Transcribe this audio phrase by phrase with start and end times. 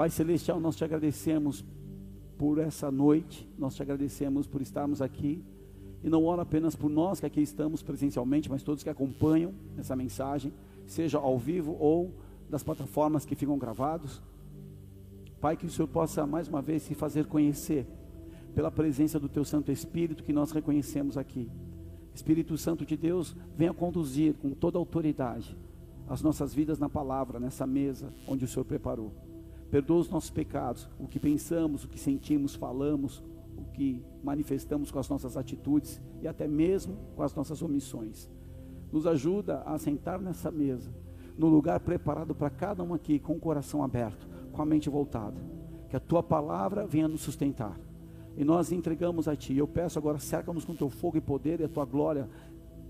[0.00, 1.62] Pai Celestial, nós te agradecemos
[2.38, 5.44] por essa noite, nós te agradecemos por estarmos aqui.
[6.02, 9.94] E não oro apenas por nós que aqui estamos presencialmente, mas todos que acompanham essa
[9.94, 10.54] mensagem,
[10.86, 12.14] seja ao vivo ou
[12.48, 14.22] das plataformas que ficam gravados.
[15.38, 17.86] Pai, que o Senhor possa mais uma vez se fazer conhecer
[18.54, 21.46] pela presença do Teu Santo Espírito que nós reconhecemos aqui.
[22.14, 25.54] Espírito Santo de Deus, venha conduzir com toda autoridade
[26.08, 29.12] as nossas vidas na palavra, nessa mesa onde o Senhor preparou.
[29.70, 33.22] Perdoa os nossos pecados, o que pensamos, o que sentimos, falamos,
[33.56, 38.28] o que manifestamos com as nossas atitudes e até mesmo com as nossas omissões.
[38.90, 40.92] Nos ajuda a sentar nessa mesa,
[41.38, 45.40] no lugar preparado para cada um aqui, com o coração aberto, com a mente voltada.
[45.88, 47.78] Que a tua palavra venha nos sustentar.
[48.36, 49.56] E nós entregamos a ti.
[49.56, 52.28] Eu peço agora, cerca-nos com teu fogo e poder e a tua glória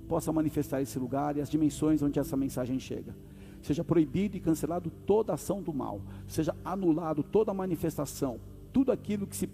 [0.09, 3.15] possa manifestar esse lugar e as dimensões onde essa mensagem chega
[3.63, 8.41] seja proibido e cancelado toda ação do mal, seja anulado toda manifestação,
[8.73, 9.49] tudo aquilo que se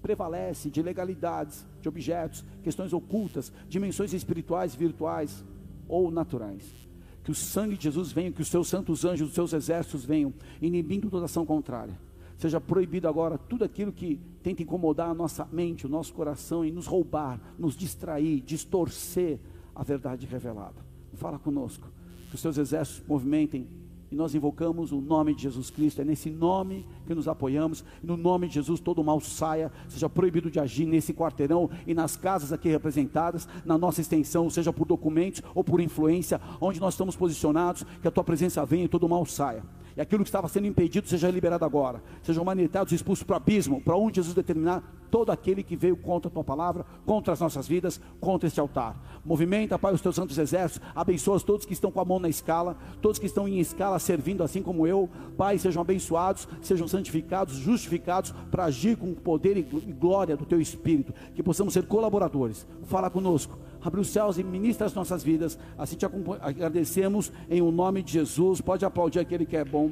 [0.00, 5.44] prevalece de legalidades, de objetos, questões ocultas, dimensões espirituais, virtuais
[5.88, 6.88] ou naturais.
[7.22, 10.32] Que o sangue de Jesus venha, que os seus santos anjos, os seus exércitos venham,
[10.60, 11.98] inibindo toda ação contrária.
[12.38, 16.72] Seja proibido agora tudo aquilo que tenta incomodar a nossa mente, o nosso coração e
[16.72, 19.38] nos roubar, nos distrair, distorcer
[19.74, 20.82] a verdade revelada.
[21.14, 21.86] Fala conosco
[22.30, 23.66] que os seus exércitos movimentem.
[24.10, 26.02] E nós invocamos o nome de Jesus Cristo.
[26.02, 27.84] É nesse nome que nos apoiamos.
[28.02, 32.16] No nome de Jesus, todo mal saia, seja proibido de agir nesse quarteirão e nas
[32.16, 37.14] casas aqui representadas, na nossa extensão, seja por documentos ou por influência, onde nós estamos
[37.14, 39.62] posicionados, que a tua presença venha e todo mal saia
[39.96, 43.80] e aquilo que estava sendo impedido seja liberado agora, sejam manetados expulsos para o abismo,
[43.80, 47.66] para onde Jesus determinar todo aquele que veio contra a tua palavra, contra as nossas
[47.66, 48.96] vidas, contra este altar.
[49.24, 52.78] Movimenta, Pai, os teus santos exércitos, abençoa todos que estão com a mão na escala,
[53.02, 58.32] todos que estão em escala servindo assim como eu, Pai, sejam abençoados, sejam santificados, justificados
[58.50, 62.66] para agir com poder e glória do teu Espírito, que possamos ser colaboradores.
[62.84, 65.58] Fala conosco abre os céus e ministra as nossas vidas.
[65.78, 68.60] Assim te agradecemos em o nome de Jesus.
[68.60, 69.90] Pode aplaudir aquele que é bom.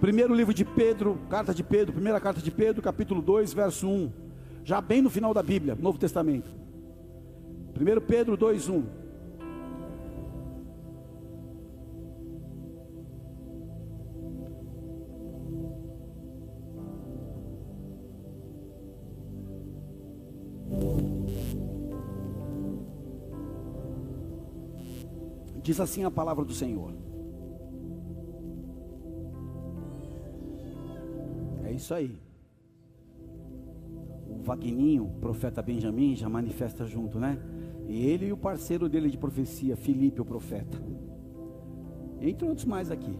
[0.00, 4.12] Primeiro livro de Pedro, carta de Pedro, primeira carta de Pedro, capítulo 2, verso 1.
[4.64, 6.48] Já bem no final da Bíblia, Novo Testamento.
[7.76, 8.98] 1 Pedro 2, 1.
[25.68, 26.94] Diz assim a palavra do Senhor.
[31.62, 32.18] É isso aí.
[34.26, 37.38] O Vagninho, profeta Benjamim, já manifesta junto, né?
[37.88, 40.78] E ele e o parceiro dele de profecia, Filipe, o profeta.
[42.20, 43.18] Entre outros mais aqui.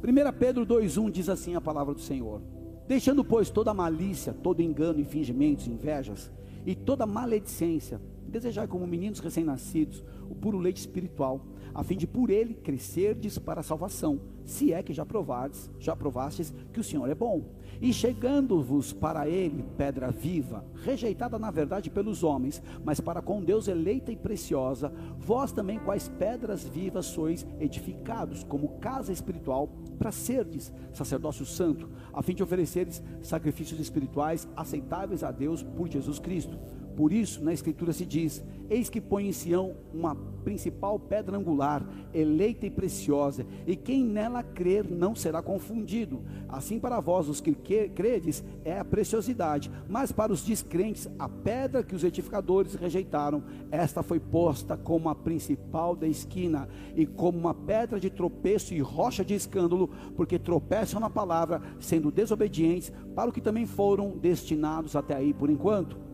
[0.00, 2.40] 1 Pedro 2,1 diz assim a palavra do Senhor:
[2.86, 6.30] Deixando, pois, toda malícia, todo engano e fingimentos, invejas
[6.64, 11.40] e toda maledicência, desejai como meninos recém-nascidos o puro leite espiritual,
[11.74, 15.94] a fim de por ele crescerdes para a salvação, se é que já provardes, já
[15.94, 17.44] provastes que o Senhor é bom.
[17.80, 23.68] E chegando-vos para ele, pedra viva, rejeitada na verdade pelos homens, mas para com Deus
[23.68, 29.68] eleita e preciosa, vós também quais pedras vivas sois edificados como casa espiritual
[29.98, 36.18] para serdes sacerdócio santo, a fim de ofereceres sacrifícios espirituais aceitáveis a Deus por Jesus
[36.18, 36.58] Cristo
[36.98, 41.88] por isso, na Escritura se diz: Eis que põe em Sião uma principal pedra angular,
[42.12, 46.24] eleita e preciosa, e quem nela crer não será confundido.
[46.48, 51.84] Assim, para vós, os que credes, é a preciosidade, mas para os descrentes, a pedra
[51.84, 57.54] que os edificadores rejeitaram, esta foi posta como a principal da esquina, e como uma
[57.54, 63.32] pedra de tropeço e rocha de escândalo, porque tropeçam na palavra, sendo desobedientes, para o
[63.32, 66.07] que também foram destinados até aí por enquanto.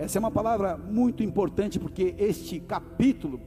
[0.00, 3.38] Essa é uma palavra muito importante porque este capítulo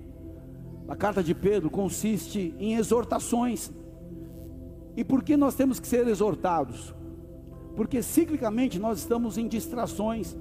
[0.86, 3.72] da carta de Pedro consiste em exortações.
[4.96, 6.94] E por que nós temos que ser exortados?
[7.76, 10.38] Porque ciclicamente nós estamos em distrações.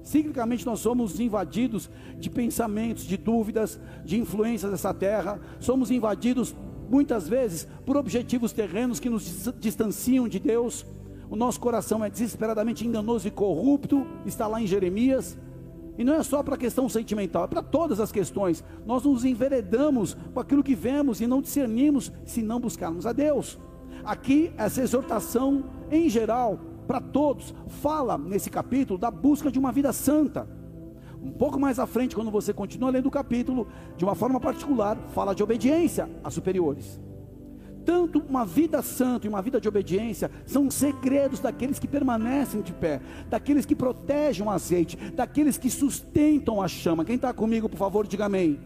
[0.00, 1.90] Ciclicamente nós somos invadidos
[2.20, 5.40] de pensamentos, de dúvidas, de influências dessa terra.
[5.58, 6.54] Somos invadidos
[6.88, 10.86] muitas vezes por objetivos terrenos que nos distanciam de Deus.
[11.28, 15.36] O nosso coração é desesperadamente enganoso e corrupto, está lá em Jeremias.
[15.98, 18.62] E não é só para a questão sentimental, é para todas as questões.
[18.86, 23.58] Nós nos enveredamos com aquilo que vemos e não discernimos se não buscarmos a Deus.
[24.04, 29.92] Aqui, essa exortação, em geral, para todos, fala nesse capítulo da busca de uma vida
[29.92, 30.48] santa.
[31.20, 33.66] Um pouco mais à frente, quando você continua lendo o capítulo,
[33.96, 37.00] de uma forma particular, fala de obediência a superiores.
[37.88, 42.70] Tanto uma vida santa e uma vida de obediência são segredos daqueles que permanecem de
[42.70, 43.00] pé,
[43.30, 47.02] daqueles que protegem o azeite, daqueles que sustentam a chama.
[47.02, 48.60] Quem está comigo, por favor, diga amém.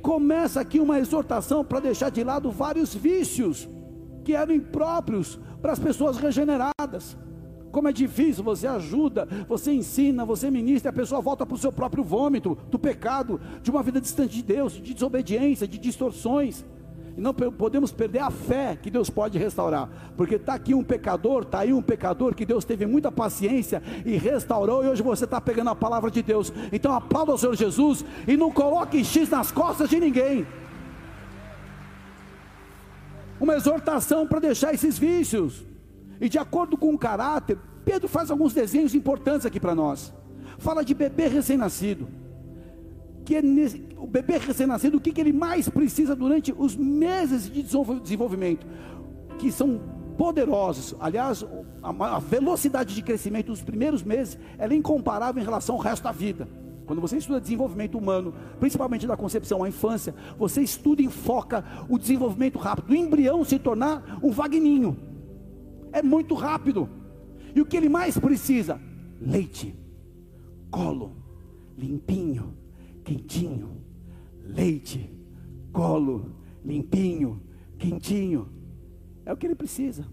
[0.00, 3.68] Começa aqui uma exortação para deixar de lado vários vícios
[4.22, 7.16] que eram impróprios para as pessoas regeneradas.
[7.72, 11.58] Como é difícil, você ajuda, você ensina, você ministra, e a pessoa volta para o
[11.58, 16.64] seu próprio vômito, do pecado, de uma vida distante de Deus, de desobediência, de distorções.
[17.16, 21.42] E não podemos perder a fé que Deus pode restaurar, porque está aqui um pecador,
[21.42, 25.40] está aí um pecador que Deus teve muita paciência e restaurou, e hoje você está
[25.40, 26.52] pegando a palavra de Deus.
[26.72, 30.46] Então aplauda o Senhor Jesus e não coloque X nas costas de ninguém.
[33.38, 35.66] Uma exortação para deixar esses vícios,
[36.20, 40.14] e de acordo com o caráter, Pedro faz alguns desenhos importantes aqui para nós.
[40.58, 42.21] Fala de bebê recém-nascido
[43.24, 47.50] que é nesse, o bebê recém-nascido, o que, que ele mais precisa durante os meses
[47.50, 48.66] de desenvolvimento,
[49.38, 49.80] que são
[50.16, 50.94] poderosos.
[51.00, 51.44] Aliás,
[51.82, 56.12] a, a velocidade de crescimento dos primeiros meses é incomparável em relação ao resto da
[56.12, 56.48] vida.
[56.86, 61.98] Quando você estuda desenvolvimento humano, principalmente da concepção à infância, você estuda e foca o
[61.98, 64.96] desenvolvimento rápido, do embrião se tornar um vagninho.
[65.92, 66.88] É muito rápido.
[67.54, 68.80] E o que ele mais precisa?
[69.20, 69.74] Leite,
[70.70, 71.16] colo,
[71.78, 72.56] limpinho,
[73.04, 73.82] quentinho,
[74.44, 75.10] leite,
[75.72, 77.42] colo, limpinho,
[77.78, 78.48] quentinho.
[79.24, 80.06] É o que ele precisa.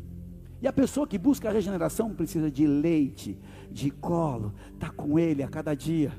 [0.61, 3.37] E a pessoa que busca a regeneração precisa de leite,
[3.71, 6.11] de colo, está com ele a cada dia.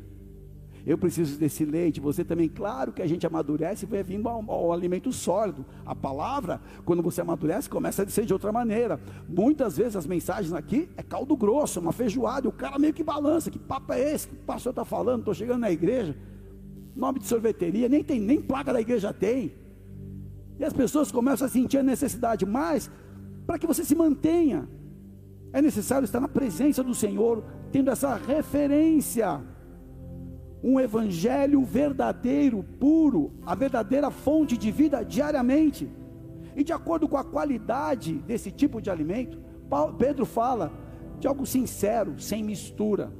[0.87, 2.49] Eu preciso desse leite, você também.
[2.49, 5.67] Claro que a gente amadurece vai vindo ao, ao, alimento sólido.
[5.85, 8.99] A palavra, quando você amadurece, começa a ser de outra maneira.
[9.29, 13.05] Muitas vezes as mensagens aqui é caldo grosso, uma feijoada, e o cara meio que
[13.05, 13.51] balança.
[13.51, 14.29] Que papo é esse?
[14.29, 15.21] O pastor está falando?
[15.21, 16.17] Estou chegando na igreja
[17.01, 19.53] nome de sorveteria, nem tem, nem placa da igreja tem.
[20.59, 22.91] E as pessoas começam a sentir a necessidade, mas
[23.47, 24.69] para que você se mantenha,
[25.53, 27.43] é necessário estar na presença do Senhor,
[27.73, 29.41] tendo essa referência.
[30.63, 35.91] Um evangelho verdadeiro, puro, a verdadeira fonte de vida diariamente.
[36.55, 39.41] E de acordo com a qualidade desse tipo de alimento,
[39.99, 40.71] Pedro fala
[41.19, 43.11] de algo sincero, sem mistura.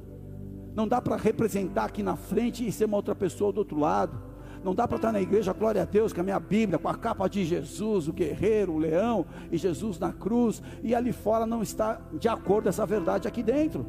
[0.75, 4.31] Não dá para representar aqui na frente e ser uma outra pessoa do outro lado.
[4.63, 6.95] Não dá para estar na igreja, glória a Deus, com a minha Bíblia, com a
[6.95, 11.63] capa de Jesus, o guerreiro, o leão, e Jesus na cruz, e ali fora não
[11.63, 13.85] está de acordo essa verdade aqui dentro.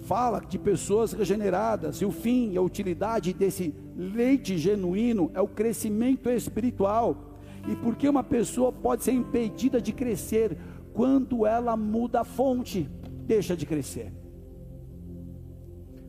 [0.00, 5.46] Fala de pessoas regeneradas, e o fim e a utilidade desse leite genuíno é o
[5.48, 7.34] crescimento espiritual.
[7.68, 10.56] E porque uma pessoa pode ser impedida de crescer
[10.94, 12.88] quando ela muda a fonte?
[13.28, 14.10] Deixa de crescer.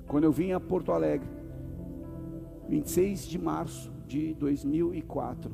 [0.07, 1.27] Quando eu vim a Porto Alegre,
[2.69, 5.51] 26 de março de 2004,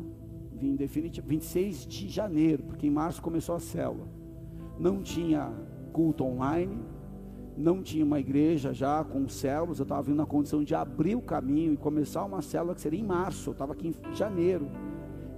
[0.53, 4.07] vim definitivo, 26 de janeiro, porque em março começou a célula.
[4.79, 5.51] Não tinha
[5.91, 6.77] culto online,
[7.57, 11.21] não tinha uma igreja já com células, eu estava vindo na condição de abrir o
[11.21, 14.69] caminho e começar uma célula que seria em março, eu estava aqui em janeiro.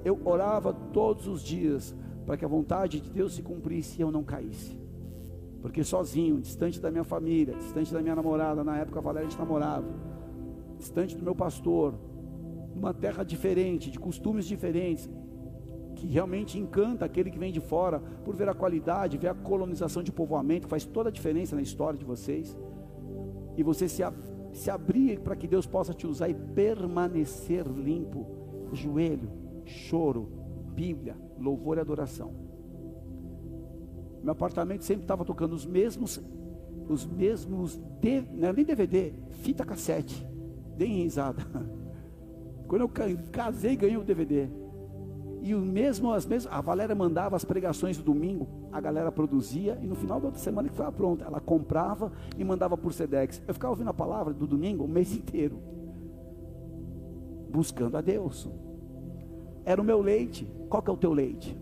[0.03, 1.95] Eu orava todos os dias
[2.25, 4.86] para que a vontade de Deus se cumprisse e eu não caísse.
[5.67, 9.29] Porque sozinho, distante da minha família, distante da minha namorada, na época a Valéria a
[9.29, 9.85] gente namorava,
[10.77, 11.93] distante do meu pastor,
[12.73, 15.09] numa terra diferente, de costumes diferentes,
[15.93, 20.01] que realmente encanta aquele que vem de fora, por ver a qualidade, ver a colonização
[20.01, 22.57] de povoamento, que faz toda a diferença na história de vocês,
[23.57, 24.01] e você se,
[24.53, 28.25] se abrir para que Deus possa te usar e permanecer limpo,
[28.71, 29.29] joelho,
[29.65, 30.31] choro,
[30.73, 32.46] Bíblia, louvor e adoração.
[34.27, 36.21] Meu apartamento sempre estava tocando os mesmos,
[36.89, 37.79] os mesmos,
[38.33, 40.27] não é nem DVD, fita cassete.
[40.75, 41.41] Deem risada.
[42.67, 42.91] Quando eu
[43.31, 44.49] casei, ganhei o DVD.
[45.41, 49.79] E o mesmo, as mesmas, a Valéria mandava as pregações do domingo, a galera produzia,
[49.81, 53.41] e no final da outra semana que foi pronta, ela comprava e mandava por Sedex.
[53.47, 55.57] Eu ficava ouvindo a palavra do domingo o mês inteiro,
[57.49, 58.49] buscando a Deus.
[59.63, 60.45] Era o meu leite.
[60.67, 61.57] Qual que é o teu leite?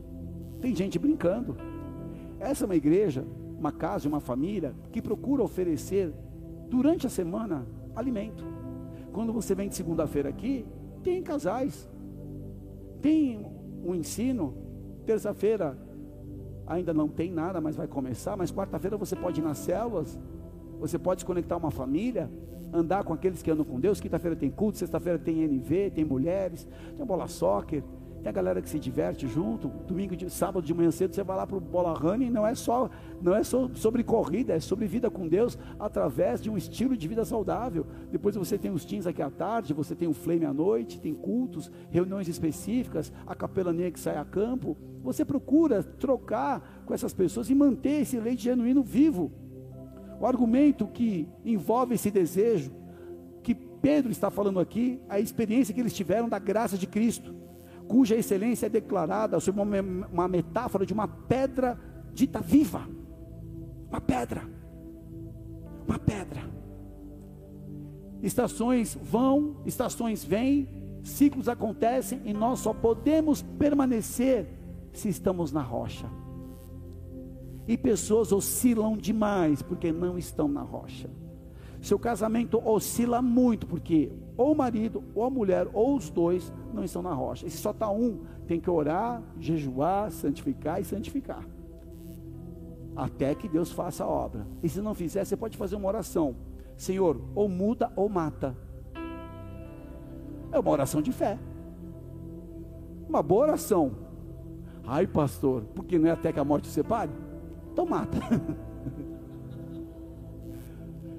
[0.60, 1.75] Tem gente brincando.
[2.46, 3.26] Essa é uma igreja,
[3.58, 6.14] uma casa, uma família que procura oferecer
[6.70, 8.46] durante a semana alimento.
[9.12, 10.64] Quando você vem de segunda-feira aqui,
[11.04, 11.90] tem casais,
[13.02, 13.44] tem
[13.84, 14.54] um ensino.
[15.08, 15.76] Terça-feira
[16.68, 18.38] ainda não tem nada, mas vai começar.
[18.38, 20.20] Mas quarta-feira você pode ir nas células,
[20.80, 22.30] você pode se conectar a uma família,
[22.72, 24.00] andar com aqueles que andam com Deus.
[24.00, 27.84] Quinta-feira tem culto, sexta-feira tem NV, tem mulheres, tem bola soccer,
[28.26, 29.68] Tem a galera que se diverte junto.
[29.68, 32.32] Domingo, de, sábado de manhã cedo, você vai lá para o Bola Running.
[32.32, 32.90] Não é só,
[33.22, 37.08] não é só sobre corrida, é sobre vida com Deus através de um estilo de
[37.08, 37.86] vida saudável.
[38.12, 41.14] Depois você tem os teens aqui à tarde, você tem o Flame à noite, tem
[41.14, 44.76] cultos, reuniões específicas, a capelania que sai a campo.
[45.04, 49.32] Você procura trocar com essas pessoas e manter esse leite genuíno vivo.
[50.20, 52.72] O argumento que envolve esse desejo,
[53.44, 57.45] que Pedro está falando aqui, a experiência que eles tiveram da graça de Cristo
[57.88, 61.80] cuja excelência é declarada sob uma, metáfora de uma pedra
[62.14, 62.88] dita viva.
[63.90, 64.44] Uma pedra.
[65.88, 66.42] Uma pedra.
[68.22, 70.68] Estações vão, estações vêm,
[71.04, 74.48] ciclos acontecem e nós só podemos permanecer
[74.92, 76.10] se estamos na rocha.
[77.68, 81.10] E pessoas oscilam demais porque não estão na rocha.
[81.86, 86.84] Seu casamento oscila muito porque ou o marido, ou a mulher, ou os dois não
[86.84, 87.46] estão na rocha.
[87.46, 91.48] E se só está um, tem que orar, jejuar, santificar e santificar.
[92.96, 94.48] Até que Deus faça a obra.
[94.64, 96.36] E se não fizer, você pode fazer uma oração:
[96.76, 98.58] Senhor, ou muda ou mata.
[100.52, 101.38] É uma oração de fé.
[103.08, 103.92] Uma boa oração.
[104.88, 107.12] Ai, pastor, porque não é até que a morte separe?
[107.72, 108.18] Então mata.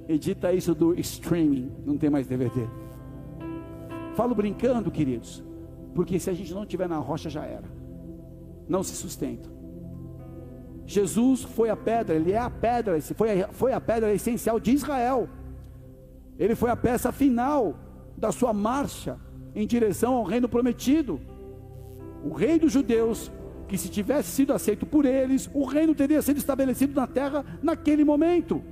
[0.09, 2.67] Edita isso do streaming, não tem mais DVD.
[4.15, 5.43] Falo brincando, queridos,
[5.95, 7.65] porque se a gente não estiver na rocha já era.
[8.69, 9.51] Não se sustenta.
[10.87, 15.29] Jesus foi a pedra, ele é a pedra, foi, foi a pedra essencial de Israel.
[16.39, 17.77] Ele foi a peça final
[18.17, 19.19] da sua marcha
[19.55, 21.21] em direção ao reino prometido.
[22.25, 23.33] O rei dos judeus,
[23.67, 28.05] que se tivesse sido aceito por eles, o reino teria sido estabelecido na terra naquele
[28.05, 28.63] momento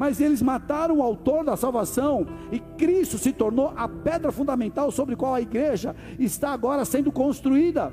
[0.00, 5.14] mas eles mataram o autor da salvação, e Cristo se tornou a pedra fundamental sobre
[5.14, 7.92] qual a igreja está agora sendo construída.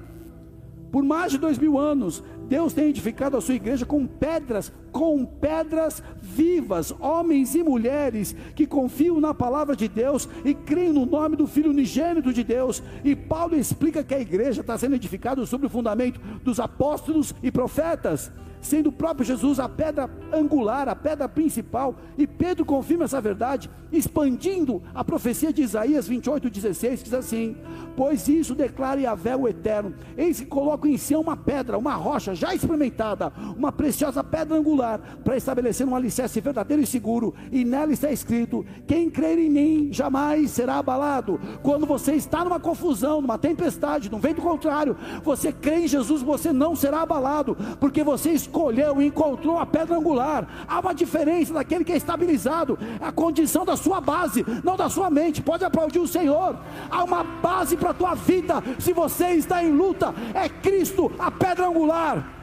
[0.89, 5.25] Por mais de dois mil anos, Deus tem edificado a sua igreja com pedras, com
[5.25, 11.35] pedras vivas, homens e mulheres que confiam na palavra de Deus e creem no nome
[11.35, 12.81] do Filho unigênito de Deus.
[13.03, 17.51] E Paulo explica que a igreja está sendo edificada sobre o fundamento dos apóstolos e
[17.51, 23.21] profetas sendo o próprio Jesus a pedra angular, a pedra principal, e Pedro confirma essa
[23.21, 27.55] verdade, expandindo a profecia de Isaías 28, 16, que diz assim:
[27.95, 32.35] Pois isso declara Yahvé o Eterno, eis que coloco em Sião uma pedra, uma rocha
[32.35, 34.76] já experimentada, uma preciosa pedra angular,
[35.23, 39.89] para estabelecer um alicerce verdadeiro e seguro, e nela está escrito: Quem crer em mim
[39.91, 41.39] jamais será abalado.
[41.61, 46.51] Quando você está numa confusão, numa tempestade, num vento contrário, você crê em Jesus, você
[46.53, 50.65] não será abalado, porque você escolheu e encontrou a pedra angular.
[50.67, 55.09] Há uma diferença daquele que é estabilizado, a condição da sua base, não da sua
[55.09, 55.41] mente.
[55.41, 56.57] Pode aplaudir o Senhor.
[56.89, 58.63] Há uma base para a tua vida.
[58.79, 62.36] Se você está em luta, é Cristo a pedra angular.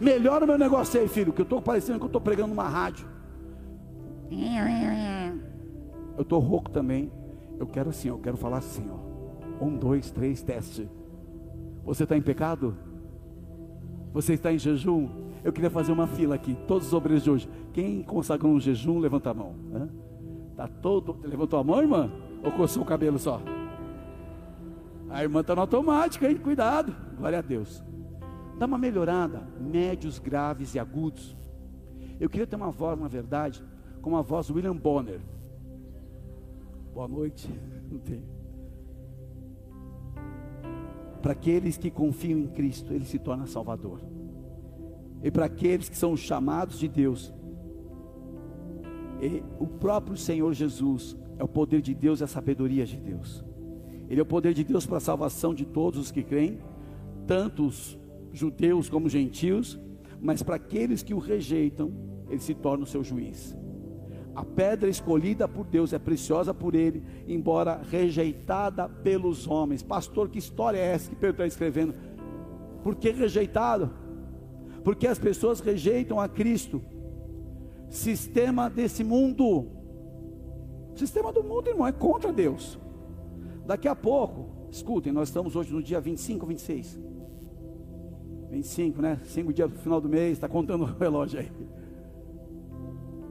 [0.00, 2.68] Melhora o meu negócio aí, filho, que eu estou parecendo que eu estou pregando numa
[2.68, 3.06] rádio.
[6.16, 7.10] Eu estou rouco também.
[7.58, 9.64] Eu quero assim, eu quero falar assim, ó.
[9.64, 10.88] Um, dois, três, teste.
[11.84, 12.76] Você está em pecado?
[14.12, 15.08] Você está em jejum?
[15.44, 17.48] Eu queria fazer uma fila aqui, todos os obreiros de hoje.
[17.72, 19.54] Quem consagrou um jejum, levanta a mão.
[20.56, 21.16] Tá todo.
[21.22, 22.10] Levantou a mão, irmã?
[22.42, 23.40] Ou coçou o cabelo só?
[25.10, 26.36] A irmã está no automático, hein?
[26.36, 26.94] Cuidado.
[27.16, 27.84] Glória a Deus.
[28.58, 29.46] Dá uma melhorada.
[29.60, 31.36] Médios, graves e agudos.
[32.20, 33.62] Eu queria ter uma voz, na verdade,
[34.00, 35.20] com a voz do William Bonner.
[36.92, 37.48] Boa noite.
[41.20, 44.00] Para aqueles que confiam em Cristo, Ele se torna Salvador.
[45.22, 47.32] E para aqueles que são chamados de Deus,
[49.58, 53.42] o próprio Senhor Jesus é o poder de Deus e a sabedoria de Deus.
[54.08, 56.58] Ele é o poder de Deus para a salvação de todos os que creem,
[57.26, 57.98] tanto os
[58.34, 59.80] judeus como gentios,
[60.20, 61.92] mas para aqueles que o rejeitam,
[62.28, 63.56] ele se torna o seu juiz.
[64.34, 69.82] A pedra escolhida por Deus é preciosa por Ele, embora rejeitada pelos homens.
[69.82, 71.94] Pastor, que história é essa que Pedro está escrevendo?
[72.82, 73.92] Por que rejeitado?
[74.82, 76.82] Porque as pessoas rejeitam a Cristo.
[77.88, 79.68] Sistema desse mundo.
[80.96, 82.78] Sistema do mundo, irmão, é contra Deus.
[83.64, 86.98] Daqui a pouco, escutem, nós estamos hoje no dia 25, 26.
[88.50, 89.20] 25, né?
[89.24, 91.50] Cinco dias do final do mês, está contando o relógio aí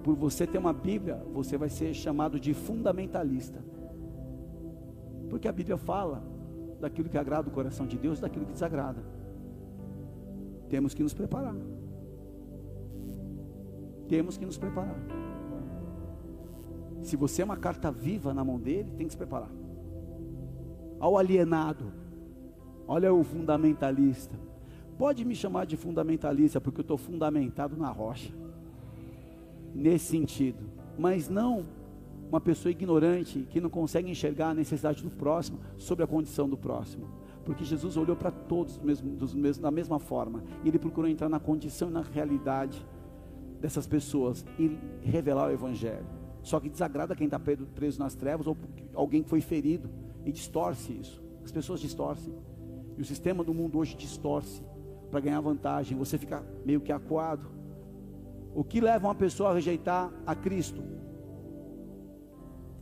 [0.03, 3.63] por você ter uma Bíblia, você vai ser chamado de fundamentalista.
[5.29, 6.21] Porque a Bíblia fala
[6.79, 9.01] daquilo que agrada o coração de Deus e daquilo que desagrada.
[10.69, 11.55] Temos que nos preparar.
[14.09, 14.99] Temos que nos preparar.
[17.01, 19.49] Se você é uma carta viva na mão dele, tem que se preparar.
[20.99, 22.03] Ao alienado,
[22.87, 24.35] Olha o fundamentalista.
[24.97, 28.33] Pode me chamar de fundamentalista, porque eu estou fundamentado na rocha.
[29.73, 30.63] Nesse sentido.
[30.97, 31.65] Mas não
[32.29, 36.57] uma pessoa ignorante que não consegue enxergar a necessidade do próximo sobre a condição do
[36.57, 37.07] próximo.
[37.45, 40.43] Porque Jesus olhou para todos dos mesmos, da mesma forma.
[40.63, 42.83] E ele procurou entrar na condição e na realidade
[43.59, 46.05] dessas pessoas e revelar o Evangelho.
[46.41, 48.57] Só que desagrada quem está preso nas trevas ou
[48.93, 49.89] alguém que foi ferido
[50.25, 51.23] e distorce isso.
[51.43, 52.33] As pessoas distorcem.
[52.97, 54.63] E o sistema do mundo hoje distorce
[55.13, 55.95] para ganhar vantagem.
[55.95, 57.47] Você fica meio que acuado.
[58.55, 60.81] O que leva uma pessoa a rejeitar a Cristo?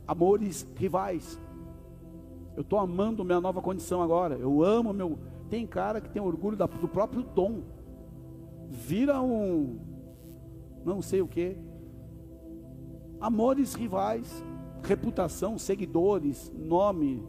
[0.08, 1.38] Amores rivais.
[2.56, 4.34] Eu estou amando minha nova condição agora.
[4.34, 5.18] Eu amo meu.
[5.50, 7.60] Tem cara que tem orgulho do próprio dom.
[8.70, 9.78] Vira um.
[10.86, 11.54] Não sei o que.
[13.20, 14.42] Amores rivais.
[14.82, 17.22] Reputação, seguidores, nome,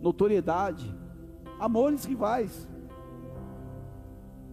[0.00, 0.96] notoriedade.
[1.58, 2.68] Amores rivais.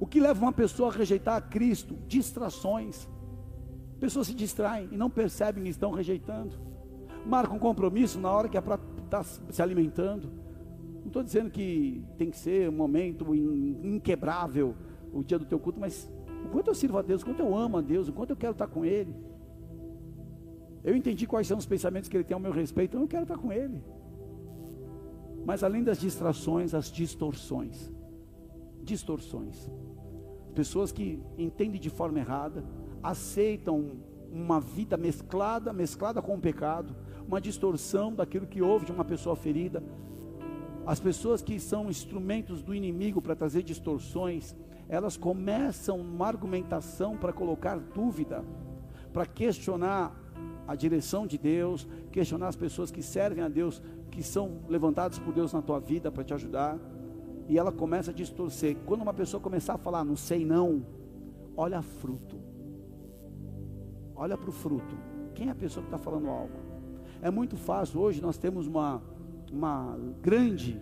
[0.01, 1.96] O que leva uma pessoa a rejeitar a Cristo?
[2.08, 3.08] Distrações.
[4.00, 6.58] Pessoas se distraem e não percebem que estão rejeitando.
[7.24, 10.31] Marca um compromisso na hora que é para estar tá se alimentando.
[11.01, 14.75] Não estou dizendo que tem que ser um momento inquebrável
[15.13, 16.12] o dia do teu culto, mas
[16.46, 18.36] o quanto eu sirvo a Deus, o quanto eu amo a Deus, o quanto eu
[18.36, 19.15] quero estar com Ele.
[20.84, 23.22] Eu entendi quais são os pensamentos que Ele tem ao meu respeito, então eu quero
[23.22, 23.84] estar com Ele.
[25.46, 27.91] Mas além das distrações, as distorções.
[28.84, 29.70] Distorções.
[30.55, 32.63] Pessoas que entendem de forma errada,
[33.01, 33.91] aceitam
[34.31, 36.96] uma vida mesclada, mesclada com o pecado,
[37.27, 39.84] uma distorção daquilo que houve de uma pessoa ferida.
[40.86, 44.55] As pessoas que são instrumentos do inimigo para trazer distorções,
[44.89, 48.43] elas começam uma argumentação para colocar dúvida,
[49.13, 50.15] para questionar
[50.67, 55.34] a direção de Deus, questionar as pessoas que servem a Deus, que são levantadas por
[55.34, 56.77] Deus na tua vida para te ajudar.
[57.48, 58.77] E ela começa a distorcer.
[58.86, 60.86] Quando uma pessoa começar a falar, não sei não,
[61.55, 62.38] olha fruto.
[64.15, 64.95] Olha para o fruto.
[65.33, 66.53] Quem é a pessoa que está falando algo?
[67.21, 68.00] É muito fácil.
[68.00, 69.01] Hoje nós temos uma,
[69.51, 70.79] uma grande,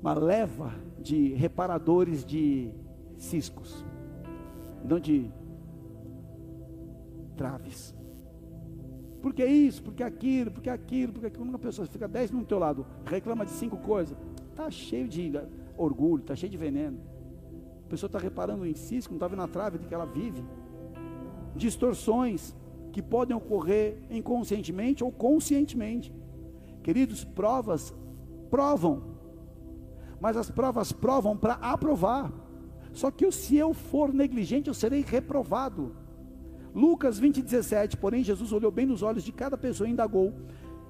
[0.00, 2.70] uma leva de reparadores de
[3.16, 3.84] ciscos,
[4.84, 5.30] não de
[7.36, 7.94] traves.
[9.20, 11.44] Porque isso, porque aquilo, porque aquilo, porque aquilo.
[11.44, 14.16] Uma pessoa fica dez do teu lado, reclama de cinco coisas,
[14.58, 15.32] está cheio de
[15.76, 16.98] orgulho, está cheio de veneno.
[17.86, 20.44] A pessoa está reparando em cisco, não está vendo a trave de que ela vive.
[21.54, 22.56] Distorções
[22.92, 26.12] que podem ocorrer inconscientemente ou conscientemente.
[26.82, 27.94] Queridos, provas
[28.50, 29.02] provam,
[30.20, 32.32] mas as provas provam para aprovar.
[32.92, 35.94] Só que se eu for negligente, eu serei reprovado.
[36.74, 40.32] Lucas 20, 17, porém Jesus olhou bem nos olhos de cada pessoa e indagou.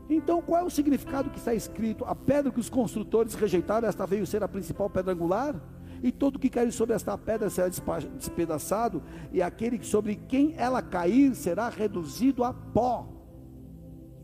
[0.09, 2.05] Então, qual é o significado que está escrito?
[2.05, 5.55] A pedra que os construtores rejeitaram, esta veio ser a principal pedra angular?
[6.03, 11.35] E todo que cair sobre esta pedra será despedaçado, e aquele sobre quem ela cair
[11.35, 13.07] será reduzido a pó.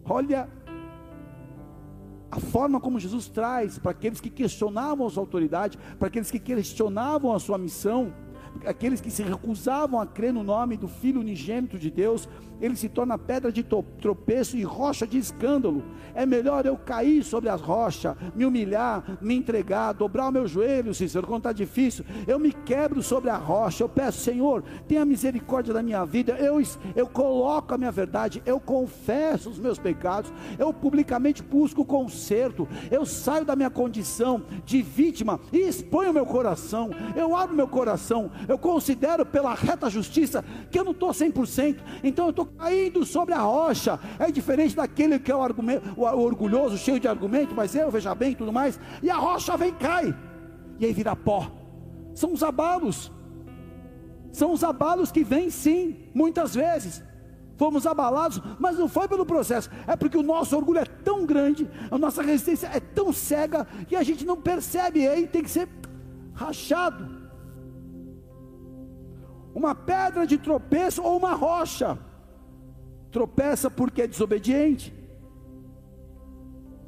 [0.05, 0.49] Olha
[2.31, 6.39] a forma como Jesus traz para aqueles que questionavam a sua autoridade, para aqueles que
[6.39, 8.13] questionavam a sua missão
[8.65, 12.29] aqueles que se recusavam a crer no nome do Filho unigênito de Deus,
[12.61, 15.83] ele se torna pedra de tropeço e rocha de escândalo.
[16.15, 20.95] É melhor eu cair sobre a rocha, me humilhar, me entregar, dobrar o meu joelho,
[20.95, 22.05] Cícero, quando está difícil.
[22.27, 26.33] Eu me quebro sobre a rocha, eu peço, Senhor, tenha misericórdia da minha vida.
[26.39, 26.63] Eu,
[26.95, 32.67] eu coloco a minha verdade, eu confesso os meus pecados, eu publicamente busco o conserto,
[32.91, 37.69] eu saio da minha condição de vítima e exponho o meu coração, eu abro meu
[37.69, 43.05] coração, eu considero pela reta justiça que eu não estou 100%, então eu estou caindo
[43.05, 43.99] sobre a rocha.
[44.19, 48.35] É diferente daquele que é o, o orgulhoso, cheio de argumento, mas eu, veja bem,
[48.35, 50.17] tudo mais, e a rocha vem e cai,
[50.79, 51.51] e aí vira pó.
[52.15, 53.11] São os abalos,
[54.33, 57.03] são os abalos que vêm sim, muitas vezes.
[57.57, 61.71] Fomos abalados, mas não foi pelo processo, é porque o nosso orgulho é tão grande,
[61.89, 65.51] a nossa resistência é tão cega, que a gente não percebe, e aí tem que
[65.51, 65.69] ser
[66.35, 67.24] rachado
[69.55, 71.97] uma pedra de tropeço ou uma rocha.
[73.11, 74.93] Tropeça porque é desobediente.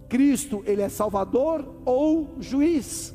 [0.09, 3.15] Cristo, ele é salvador ou juiz.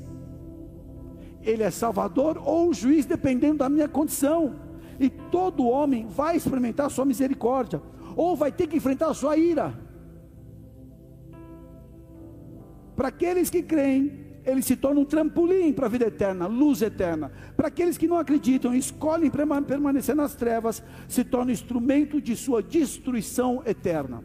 [1.41, 4.55] Ele é salvador ou juiz, dependendo da minha condição.
[4.99, 7.81] E todo homem vai experimentar a sua misericórdia,
[8.15, 9.73] ou vai ter que enfrentar a sua ira.
[12.95, 17.31] Para aqueles que creem, ele se torna um trampolim para a vida eterna, luz eterna.
[17.55, 23.61] Para aqueles que não acreditam, escolhem permanecer nas trevas, se torna instrumento de sua destruição
[23.65, 24.23] eterna.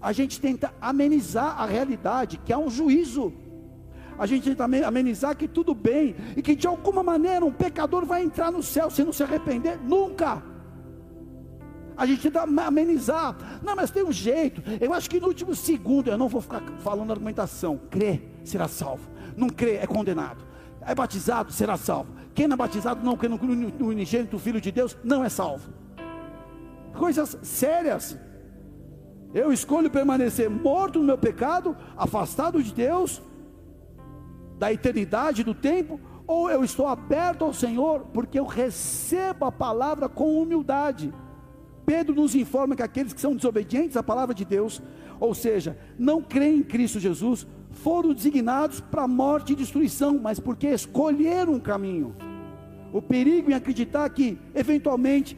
[0.00, 3.32] A gente tenta amenizar a realidade, que há um juízo.
[4.18, 8.22] a gente tenta amenizar que tudo bem, e que de alguma maneira um pecador vai
[8.22, 10.42] entrar no céu se não se arrepender, nunca.
[11.96, 16.08] A gente tenta amenizar, não, mas tem um jeito, eu acho que no último segundo,
[16.08, 20.44] eu não vou ficar falando argumentação, crê, será salvo, não crê, é condenado,
[20.80, 23.38] é batizado, será salvo, quem não é batizado, não crê no,
[23.86, 25.70] unigênito Filho de Deus, não é salvo,
[26.94, 28.18] coisas sérias,
[29.34, 33.22] eu escolho permanecer morto no meu pecado, afastado de Deus,
[34.58, 40.08] da eternidade, do tempo, ou eu estou aberto ao Senhor, porque eu recebo a palavra
[40.08, 41.12] com humildade.
[41.84, 44.80] Pedro nos informa que aqueles que são desobedientes à palavra de Deus,
[45.18, 50.68] ou seja, não creem em Cristo Jesus, foram designados para morte e destruição, mas porque
[50.68, 52.14] escolheram um caminho.
[52.92, 55.36] O perigo em acreditar que, eventualmente,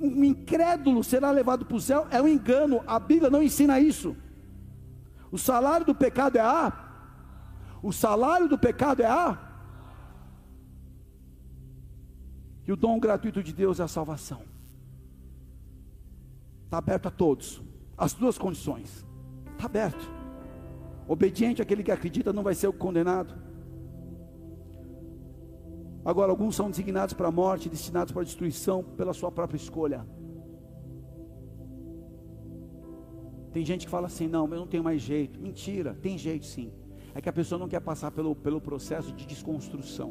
[0.00, 4.16] um incrédulo será levado para o céu é um engano, a Bíblia não ensina isso.
[5.30, 6.72] O salário do pecado é A,
[7.82, 9.38] o salário do pecado é A,
[12.66, 14.42] e o dom gratuito de Deus é a salvação.
[16.64, 17.62] Está aberto a todos,
[17.96, 19.06] as duas condições,
[19.52, 20.19] está aberto.
[21.14, 23.34] Obediente aquele que acredita não vai ser o condenado.
[26.04, 30.06] Agora, alguns são designados para a morte, destinados para a destruição pela sua própria escolha.
[33.52, 35.40] Tem gente que fala assim: não, eu não tenho mais jeito.
[35.40, 36.72] Mentira, tem jeito sim.
[37.12, 40.10] É que a pessoa não quer passar pelo, pelo processo de desconstrução.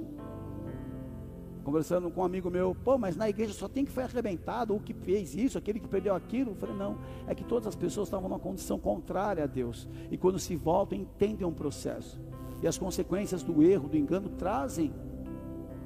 [1.70, 4.80] Conversando com um amigo meu, pô, mas na igreja só tem que foi arrebentado, ou
[4.80, 6.50] que fez isso, aquele que perdeu aquilo.
[6.50, 9.88] Eu falei, não, é que todas as pessoas estavam numa condição contrária a Deus.
[10.10, 12.20] E quando se voltam, entendem um processo.
[12.64, 14.92] E as consequências do erro, do engano, trazem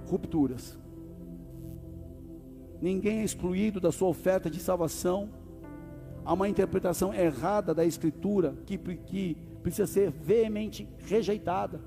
[0.08, 0.80] rupturas.
[2.82, 5.32] Ninguém é excluído da sua oferta de salvação.
[6.24, 11.82] Há uma interpretação errada da Escritura que, que precisa ser veemente rejeitada.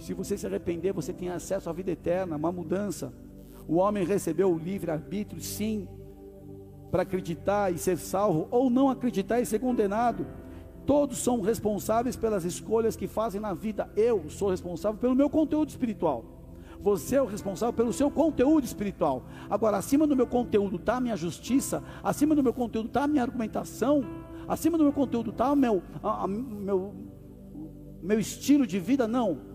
[0.00, 3.12] Se você se arrepender, você tem acesso à vida eterna, uma mudança.
[3.68, 5.86] O homem recebeu o livre-arbítrio, sim,
[6.90, 10.26] para acreditar e ser salvo, ou não acreditar e ser condenado.
[10.86, 13.88] Todos são responsáveis pelas escolhas que fazem na vida.
[13.94, 16.24] Eu sou responsável pelo meu conteúdo espiritual.
[16.80, 19.24] Você é o responsável pelo seu conteúdo espiritual.
[19.50, 23.06] Agora, acima do meu conteúdo está a minha justiça, acima do meu conteúdo está a
[23.06, 24.02] minha argumentação,
[24.48, 26.94] acima do meu conteúdo está o meu, a, a, meu,
[28.02, 29.06] meu estilo de vida?
[29.06, 29.49] Não.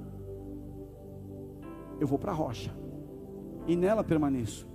[2.00, 2.74] Eu vou para a rocha
[3.68, 4.68] e nela permaneço.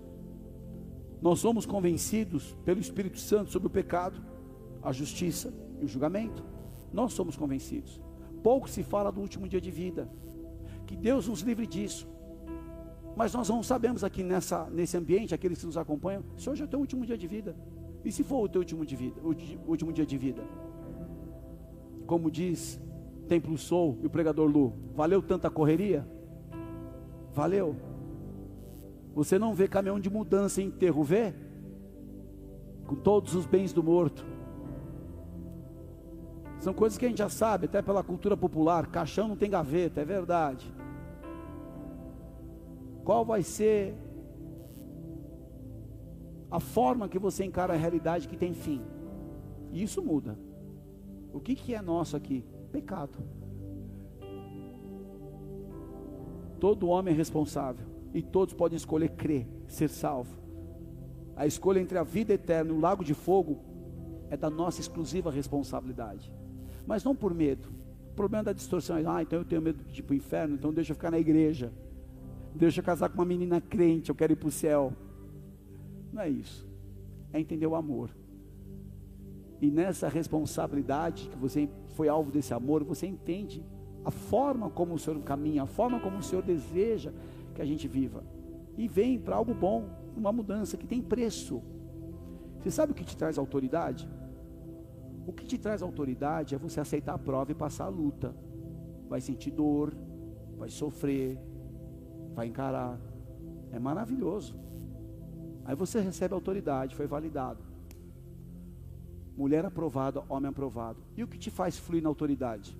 [1.20, 4.20] Nós somos convencidos pelo Espírito Santo sobre o pecado,
[4.82, 6.44] a justiça e o julgamento.
[6.92, 8.00] Nós somos convencidos.
[8.42, 10.10] Pouco se fala do último dia de vida.
[10.86, 12.08] Que Deus nos livre disso.
[13.16, 16.64] Mas nós não sabemos aqui nessa, nesse ambiente, aqueles que nos acompanham, se hoje é
[16.64, 17.54] o teu último dia de vida.
[18.04, 20.42] E se for o teu último, de vida, o último dia de vida?
[22.06, 22.80] Como diz
[23.28, 26.08] Templo Sou e o pregador Lu, valeu tanta correria?
[27.32, 27.76] Valeu.
[29.14, 31.34] Você não vê caminhão de mudança em enterro, vê?
[32.86, 34.24] Com todos os bens do morto.
[36.58, 38.86] São coisas que a gente já sabe, até pela cultura popular.
[38.86, 40.72] Caixão não tem gaveta, é verdade
[43.10, 43.94] qual vai ser
[46.48, 48.80] a forma que você encara a realidade que tem fim.
[49.72, 50.38] E isso muda.
[51.32, 52.44] O que, que é nosso aqui?
[52.70, 53.18] Pecado.
[56.60, 57.86] Todo homem é responsável.
[58.12, 60.38] E todos podem escolher crer, ser salvo.
[61.34, 63.58] A escolha entre a vida eterna e o lago de fogo
[64.28, 66.30] é da nossa exclusiva responsabilidade.
[66.86, 67.68] Mas não por medo.
[68.12, 70.54] O problema da distorção é, ah, então eu tenho medo de ir para o inferno,
[70.54, 71.72] então deixa eu ficar na igreja.
[72.54, 74.92] Deixa eu casar com uma menina crente, eu quero ir para o céu.
[76.12, 76.68] Não é isso.
[77.32, 78.10] É entender o amor.
[79.60, 83.64] E nessa responsabilidade, que você foi alvo desse amor, você entende
[84.04, 87.12] a forma como o Senhor caminha, a forma como o Senhor deseja
[87.54, 88.22] que a gente viva.
[88.76, 91.62] E vem para algo bom, uma mudança que tem preço.
[92.58, 94.08] Você sabe o que te traz autoridade?
[95.26, 98.34] O que te traz autoridade é você aceitar a prova e passar a luta.
[99.08, 99.94] Vai sentir dor,
[100.56, 101.38] vai sofrer,
[102.34, 102.98] vai encarar.
[103.70, 104.58] É maravilhoso.
[105.64, 107.62] Aí você recebe autoridade, foi validado.
[109.36, 111.02] Mulher aprovada, homem aprovado.
[111.16, 112.76] E o que te faz fluir na autoridade?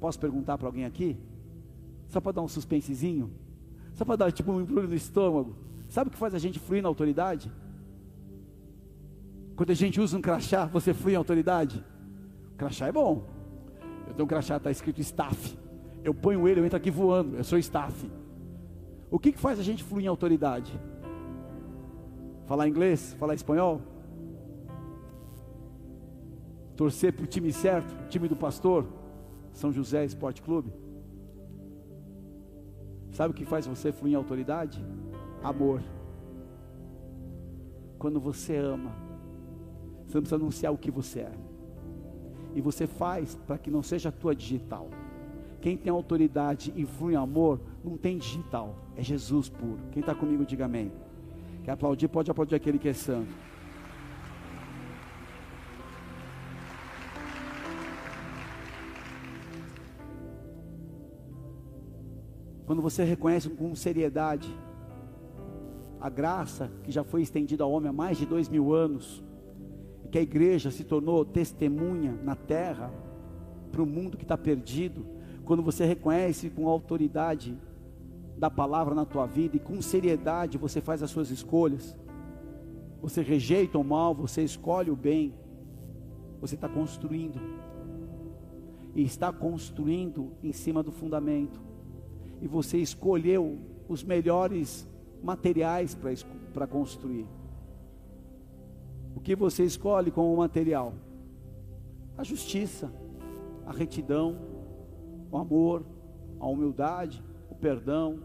[0.00, 1.16] Posso perguntar para alguém aqui?
[2.08, 3.30] Só para dar um suspensezinho?
[3.94, 5.56] Só para dar tipo um embrulho no estômago?
[5.88, 7.50] Sabe o que faz a gente fluir na autoridade?
[9.56, 11.82] Quando a gente usa um crachá, você flui em autoridade?
[12.52, 13.24] O crachá é bom.
[14.06, 15.56] Eu tenho um crachá, está escrito staff.
[16.04, 17.36] Eu ponho ele, eu entro aqui voando.
[17.36, 18.10] Eu sou staff.
[19.10, 20.78] O que, que faz a gente fluir em autoridade?
[22.46, 23.16] Falar inglês?
[23.18, 23.80] Falar espanhol?
[26.76, 28.86] Torcer para o time certo, time do pastor,
[29.56, 30.70] São José Esporte Clube.
[33.10, 34.84] Sabe o que faz você fluir em autoridade?
[35.42, 35.82] Amor.
[37.98, 38.92] Quando você ama,
[40.06, 41.32] você não precisa anunciar o que você é.
[42.54, 44.90] E você faz para que não seja a tua digital.
[45.62, 48.76] Quem tem autoridade e flui em amor, não tem digital.
[48.94, 49.80] É Jesus puro.
[49.90, 50.92] Quem está comigo, diga amém.
[51.64, 52.08] Quer aplaudir?
[52.08, 53.32] Pode aplaudir aquele que é santo.
[62.66, 64.52] Quando você reconhece com seriedade
[66.00, 69.24] a graça que já foi estendida ao homem há mais de dois mil anos,
[70.04, 72.92] e que a igreja se tornou testemunha na terra
[73.70, 75.06] para o mundo que está perdido,
[75.44, 77.56] quando você reconhece com autoridade
[78.36, 81.96] da palavra na tua vida e com seriedade você faz as suas escolhas,
[83.00, 85.32] você rejeita o mal, você escolhe o bem,
[86.40, 87.40] você está construindo,
[88.94, 91.65] e está construindo em cima do fundamento
[92.40, 94.88] e você escolheu os melhores
[95.22, 95.96] materiais
[96.52, 97.26] para construir.
[99.14, 100.92] O que você escolhe como material?
[102.16, 102.92] A justiça,
[103.66, 104.36] a retidão,
[105.30, 105.84] o amor,
[106.38, 108.20] a humildade, o perdão,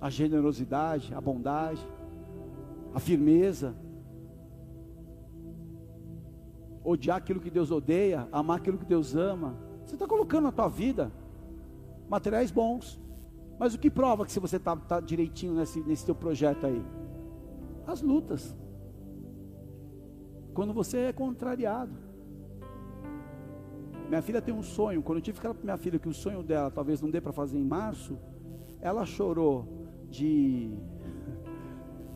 [0.00, 1.86] a generosidade, a bondade,
[2.92, 3.74] a firmeza.
[6.84, 9.56] Odiar aquilo que Deus odeia, amar aquilo que Deus ama.
[9.84, 11.12] Você está colocando na tua vida
[12.08, 13.00] materiais bons.
[13.58, 16.84] Mas o que prova que se você está tá direitinho nesse, nesse teu projeto aí?
[17.86, 18.56] As lutas.
[20.54, 21.92] Quando você é contrariado.
[24.08, 25.02] Minha filha tem um sonho.
[25.02, 27.20] Quando eu tive que falar para minha filha que o sonho dela talvez não dê
[27.20, 28.18] para fazer em março,
[28.80, 30.76] ela chorou de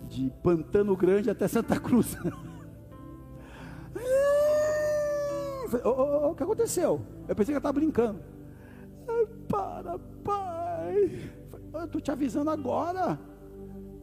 [0.09, 2.17] de Pantano Grande até Santa Cruz.
[5.85, 7.01] o, o, o, que aconteceu?
[7.27, 8.21] Eu pensei que ela estava brincando.
[9.49, 9.99] Para,
[10.87, 11.31] pai.
[11.73, 13.19] Eu estou te avisando agora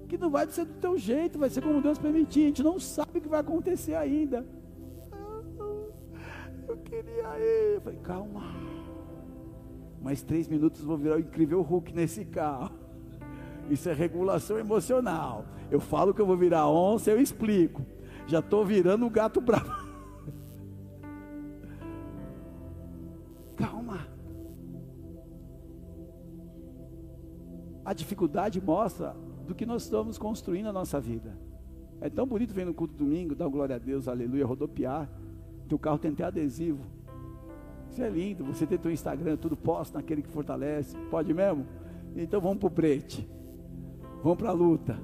[0.07, 2.43] que não vai ser do teu jeito, vai ser como Deus permitir.
[2.43, 4.45] A gente não sabe o que vai acontecer ainda.
[6.67, 7.75] Eu queria ir.
[7.75, 8.43] Eu falei, calma.
[10.01, 12.75] Mais três minutos vou virar o incrível Hulk nesse carro.
[13.69, 15.45] Isso é regulação emocional.
[15.71, 17.81] Eu falo que eu vou virar onça, eu explico.
[18.27, 19.82] Já estou virando o gato bravo.
[27.85, 29.15] A dificuldade mostra
[29.45, 31.37] do que nós estamos construindo a nossa vida.
[31.99, 35.09] É tão bonito ver no culto domingo, dar glória a Deus, aleluia, rodopiar.
[35.67, 36.83] Teu carro tem até adesivo.
[37.89, 38.43] Isso é lindo.
[38.45, 40.97] Você tem teu Instagram, tudo posta naquele que fortalece.
[41.09, 41.65] Pode mesmo?
[42.15, 43.27] Então vamos para o brete.
[44.23, 44.99] Vamos para a luta.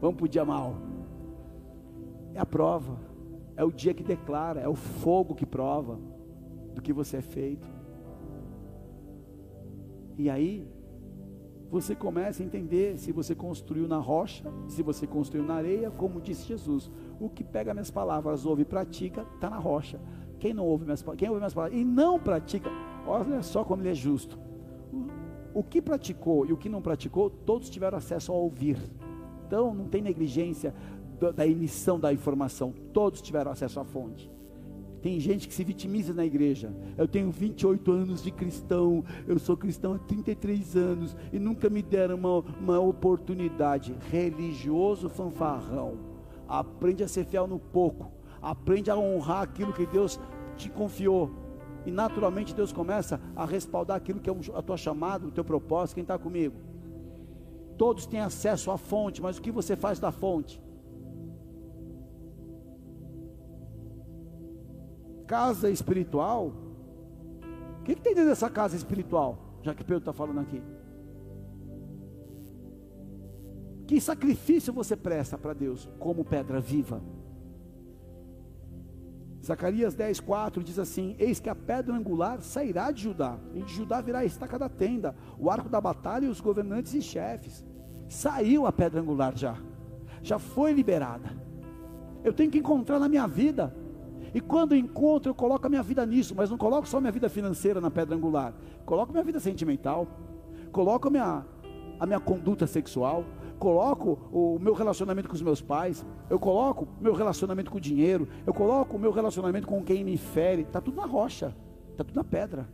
[0.00, 0.76] Vamos para o dia mal.
[2.34, 2.98] É a prova.
[3.56, 4.60] É o dia que declara.
[4.60, 5.98] É o fogo que prova
[6.74, 7.66] do que você é feito.
[10.18, 10.68] E aí,
[11.70, 16.20] você começa a entender se você construiu na rocha, se você construiu na areia, como
[16.20, 16.90] disse Jesus.
[17.20, 20.00] O que pega minhas palavras, ouve e pratica, está na rocha.
[20.38, 22.70] Quem não ouve minhas, quem ouve minhas palavras e não pratica,
[23.06, 24.38] olha só como ele é justo.
[25.54, 28.78] O, que praticou e o que não praticou, todos tiveram acesso a ouvir.
[29.46, 30.74] Então não tem negligência
[31.34, 34.30] da emissão da informação, todos tiveram acesso à fonte.
[35.06, 36.74] Tem gente que se vitimiza na igreja.
[36.98, 41.80] Eu tenho 28 anos de cristão, eu sou cristão há 33 anos e nunca me
[41.80, 43.94] deram uma, uma oportunidade.
[44.10, 45.96] Religioso fanfarrão.
[46.48, 48.10] Aprende a ser fiel no pouco.
[48.42, 50.18] Aprende a honrar aquilo que Deus
[50.56, 51.30] te confiou.
[51.86, 55.94] E naturalmente Deus começa a respaldar aquilo que é a tua chamada, o teu propósito.
[55.94, 56.56] Quem está comigo?
[57.78, 60.60] Todos têm acesso à fonte, mas o que você faz da fonte?
[65.26, 66.52] Casa espiritual,
[67.80, 69.38] o que, que tem dentro dessa casa espiritual?
[69.62, 70.62] Já que Pedro está falando aqui.
[73.86, 77.00] Que sacrifício você presta para Deus como pedra viva?
[79.44, 83.72] Zacarias 10, 4 diz assim: Eis que a pedra angular sairá de Judá, e de
[83.72, 87.64] Judá virá a estaca da tenda, o arco da batalha e os governantes e chefes.
[88.08, 89.56] Saiu a pedra angular já,
[90.20, 91.30] já foi liberada.
[92.24, 93.72] Eu tenho que encontrar na minha vida
[94.36, 97.26] e quando encontro, eu coloco a minha vida nisso, mas não coloco só minha vida
[97.26, 98.52] financeira na pedra angular.
[98.84, 100.06] Coloco minha vida sentimental,
[100.70, 101.46] coloco a minha,
[101.98, 103.24] a minha conduta sexual,
[103.58, 108.28] coloco o meu relacionamento com os meus pais, eu coloco meu relacionamento com o dinheiro,
[108.46, 111.56] eu coloco o meu relacionamento com quem me fere, está tudo na rocha,
[111.92, 112.68] está tudo na pedra.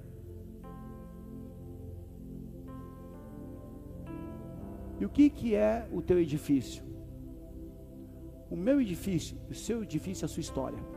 [4.99, 6.83] E o que, que é o teu edifício?
[8.51, 10.92] O meu edifício, o seu edifício é a sua história.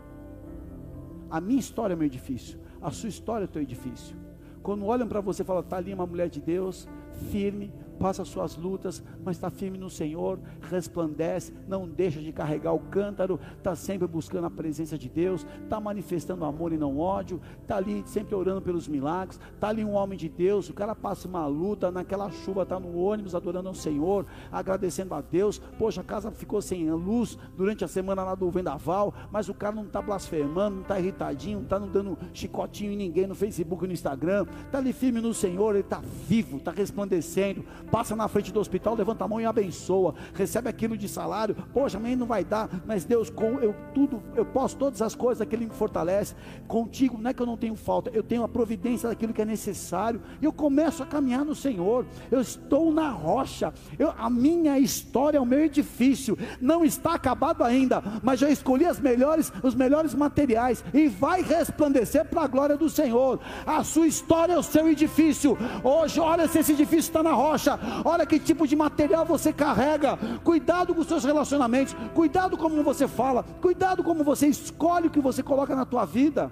[1.29, 4.15] A minha história é meu edifício, a sua história é o teu edifício.
[4.61, 6.88] Quando olham para você e falam, está ali uma mulher de Deus,
[7.31, 12.73] firme, passa as suas lutas, mas está firme no Senhor, resplandece, não deixa de carregar
[12.73, 17.41] o cântaro, está sempre buscando a presença de Deus, está manifestando amor e não ódio,
[17.62, 21.27] está ali sempre orando pelos milagres, está ali um homem de Deus, o cara passa
[21.27, 26.03] uma luta, naquela chuva está no ônibus adorando ao Senhor, agradecendo a Deus, poxa, a
[26.03, 30.01] casa ficou sem luz durante a semana lá do vendaval, mas o cara não está
[30.01, 34.77] blasfemando, não está irritadinho, não está dando chicotinho em ninguém no Facebook no Instagram, está
[34.77, 37.63] ali firme no Senhor, ele está vivo, está resplandecendo,
[37.95, 41.95] passa na frente do hospital, levanta a mão e abençoa, recebe aquilo de salário, poxa,
[41.95, 45.63] amanhã não vai dar, mas Deus, com eu tudo, eu posso todas as coisas, aquele
[45.63, 46.36] me fortalece,
[46.67, 49.45] contigo, não é que eu não tenho falta, eu tenho a providência daquilo que é
[49.45, 54.77] necessário, e eu começo a caminhar no Senhor, eu estou na rocha, eu, a minha
[54.77, 60.13] história, o meu edifício, não está acabado ainda, mas já escolhi as melhores, os melhores
[60.13, 64.89] materiais, e vai resplandecer para a glória do Senhor, a sua história é o seu
[64.89, 69.52] edifício, hoje olha se esse edifício está na rocha, olha que tipo de material você
[69.52, 75.12] carrega, cuidado com os seus relacionamentos, cuidado como você fala, cuidado como você escolhe o
[75.12, 76.52] que você coloca na tua vida.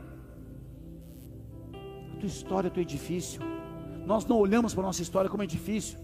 [2.13, 3.41] A tua história, o teu edifício.
[4.06, 5.98] Nós não olhamos para a nossa história como edifício.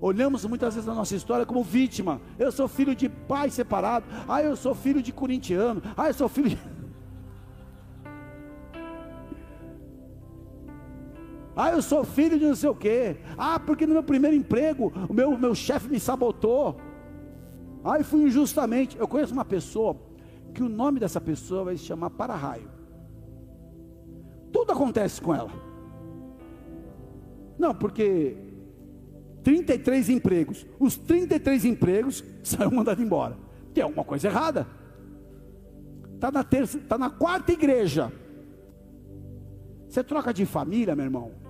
[0.00, 2.20] Olhamos muitas vezes a nossa história como vítima.
[2.38, 4.04] Eu sou filho de pai separado.
[4.28, 5.82] Ah, eu sou filho de corintiano.
[5.96, 6.58] Ah, eu sou filho de.
[11.56, 13.16] Ah, eu sou filho de não sei o quê.
[13.38, 16.76] Ah, porque no meu primeiro emprego o meu, meu chefe me sabotou.
[17.84, 18.98] Ah, eu fui injustamente.
[18.98, 19.96] Eu conheço uma pessoa
[20.52, 22.68] que o nome dessa pessoa vai se chamar para-raio.
[24.52, 25.50] Tudo acontece com ela.
[27.58, 28.36] Não, porque
[29.42, 30.66] 33 empregos.
[30.80, 33.36] Os 33 empregos saiu mandado embora.
[33.72, 34.66] Tem alguma coisa errada.
[36.14, 36.44] Está na,
[36.88, 38.12] tá na quarta igreja.
[39.88, 41.43] Você troca de família, meu irmão.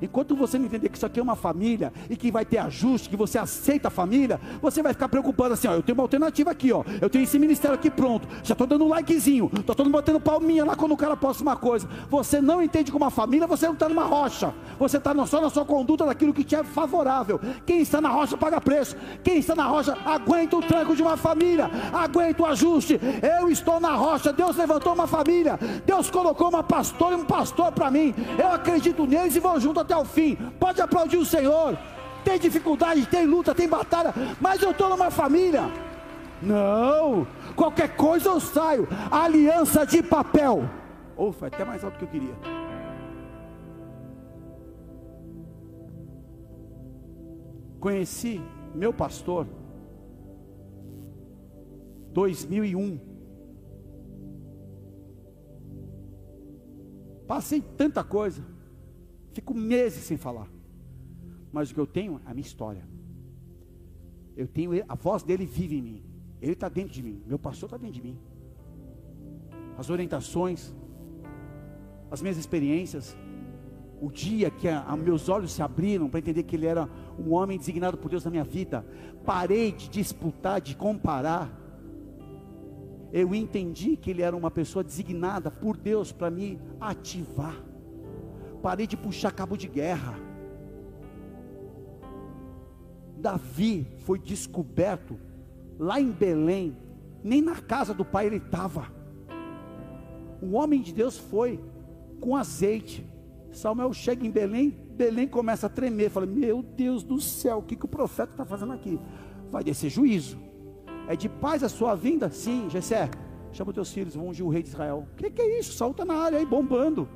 [0.00, 3.08] Enquanto você não entender que isso aqui é uma família e que vai ter ajuste,
[3.08, 6.50] que você aceita a família, você vai ficar preocupado assim: ó, eu tenho uma alternativa
[6.50, 9.88] aqui, ó, eu tenho esse ministério aqui pronto, já estou dando um likezinho, estou todo
[9.90, 11.88] batendo palminha lá quando o cara posta uma coisa.
[12.10, 15.50] Você não entende como uma família, você não está numa rocha, você está só na
[15.50, 17.40] sua conduta daquilo que te é favorável.
[17.64, 21.16] Quem está na rocha paga preço, quem está na rocha aguenta o tranco de uma
[21.16, 23.00] família, aguenta o ajuste.
[23.22, 27.72] Eu estou na rocha, Deus levantou uma família, Deus colocou uma pastora e um pastor
[27.72, 30.36] para mim, eu acredito neles e vou junto até o fim.
[30.58, 31.78] Pode aplaudir o Senhor.
[32.24, 35.70] Tem dificuldade, tem luta, tem batalha, mas eu estou numa família.
[36.40, 38.88] Não, qualquer coisa eu saio.
[39.10, 40.68] Aliança de papel.
[41.16, 42.34] Ufa, até mais alto que eu queria.
[47.78, 48.40] Conheci
[48.74, 49.46] meu pastor
[52.12, 52.98] 2001.
[57.26, 58.53] Passei tanta coisa.
[59.34, 60.48] Fico meses sem falar.
[61.52, 62.86] Mas o que eu tenho é a minha história.
[64.36, 66.04] Eu tenho a voz dele vive em mim.
[66.40, 67.20] Ele está dentro de mim.
[67.26, 68.16] Meu pastor está dentro de mim.
[69.76, 70.72] As orientações,
[72.12, 73.16] as minhas experiências,
[74.00, 77.32] o dia que a, a meus olhos se abriram para entender que ele era um
[77.32, 78.86] homem designado por Deus na minha vida,
[79.24, 81.50] parei de disputar, de comparar.
[83.12, 87.73] Eu entendi que ele era uma pessoa designada por Deus para me ativar
[88.64, 90.14] parei de puxar cabo de guerra.
[93.18, 95.20] Davi foi descoberto
[95.78, 96.74] lá em Belém,
[97.22, 98.86] nem na casa do pai ele estava.
[100.40, 101.62] O homem de Deus foi
[102.18, 103.06] com azeite.
[103.52, 106.08] Samuel chega em Belém, Belém começa a tremer.
[106.08, 108.98] Fala: Meu Deus do céu, o que, que o profeta está fazendo aqui?
[109.50, 110.38] Vai descer juízo.
[111.06, 112.30] É de paz a sua vinda?
[112.30, 113.10] Sim, Jessé.
[113.52, 115.06] Chama os teus filhos, vão ungir o rei de Israel.
[115.12, 115.74] O que, que é isso?
[115.74, 117.06] Saul está na área aí, bombando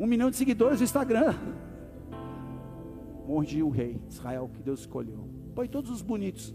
[0.00, 1.34] um milhão de seguidores no Instagram.
[3.26, 5.28] Mordi o rei de Israel que Deus escolheu.
[5.54, 6.54] Põe todos os bonitos.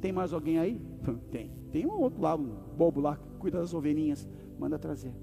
[0.00, 0.82] Tem mais alguém aí?
[1.30, 1.52] Tem.
[1.70, 4.28] Tem um outro lá, um bobo lá, que cuida das ovelhinhas.
[4.58, 5.14] Manda trazer.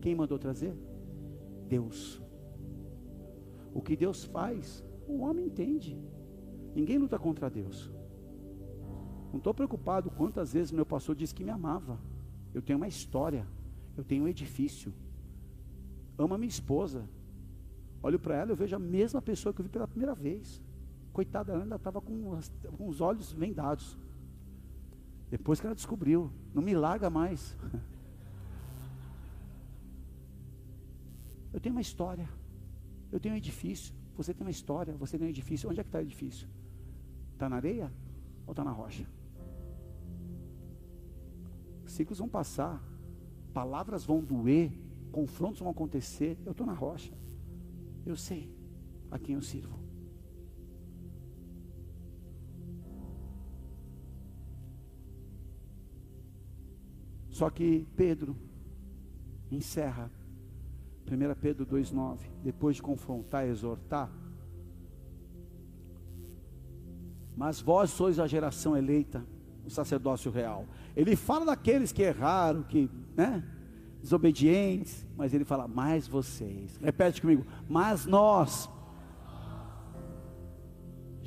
[0.00, 0.72] Quem mandou trazer?
[1.66, 2.22] Deus.
[3.74, 5.98] O que Deus faz, o homem entende.
[6.76, 7.90] Ninguém luta contra Deus.
[9.32, 11.98] Não estou preocupado quantas vezes meu pastor disse que me amava.
[12.54, 13.44] Eu tenho uma história.
[13.96, 14.94] Eu tenho um edifício
[16.24, 17.08] ama minha esposa.
[18.02, 20.62] Olho para ela, eu vejo a mesma pessoa que eu vi pela primeira vez.
[21.12, 22.38] Coitada, ela ainda estava com,
[22.76, 23.98] com os olhos vendados.
[25.30, 27.56] Depois que ela descobriu, não me larga mais.
[31.52, 32.28] Eu tenho uma história.
[33.10, 33.92] Eu tenho um edifício.
[34.16, 34.96] Você tem uma história.
[34.96, 35.68] Você tem um edifício.
[35.68, 36.48] Onde é que está o edifício?
[37.32, 37.92] Está na areia
[38.46, 39.04] ou está na rocha?
[41.86, 42.80] Ciclos vão passar.
[43.52, 44.70] Palavras vão doer
[45.10, 47.12] confrontos vão acontecer, eu estou na rocha.
[48.06, 48.50] Eu sei
[49.10, 49.78] a quem eu sirvo.
[57.30, 58.36] Só que Pedro
[59.50, 60.10] encerra
[61.06, 64.10] 1 Pedro 2,9, depois de confrontar e exortar,
[67.36, 69.24] mas vós sois a geração eleita,
[69.64, 70.66] o sacerdócio real.
[70.94, 73.42] Ele fala daqueles que erraram, que, né?
[74.02, 76.78] Desobedientes, mas ele fala, mais vocês.
[76.82, 78.68] Repete comigo, mas nós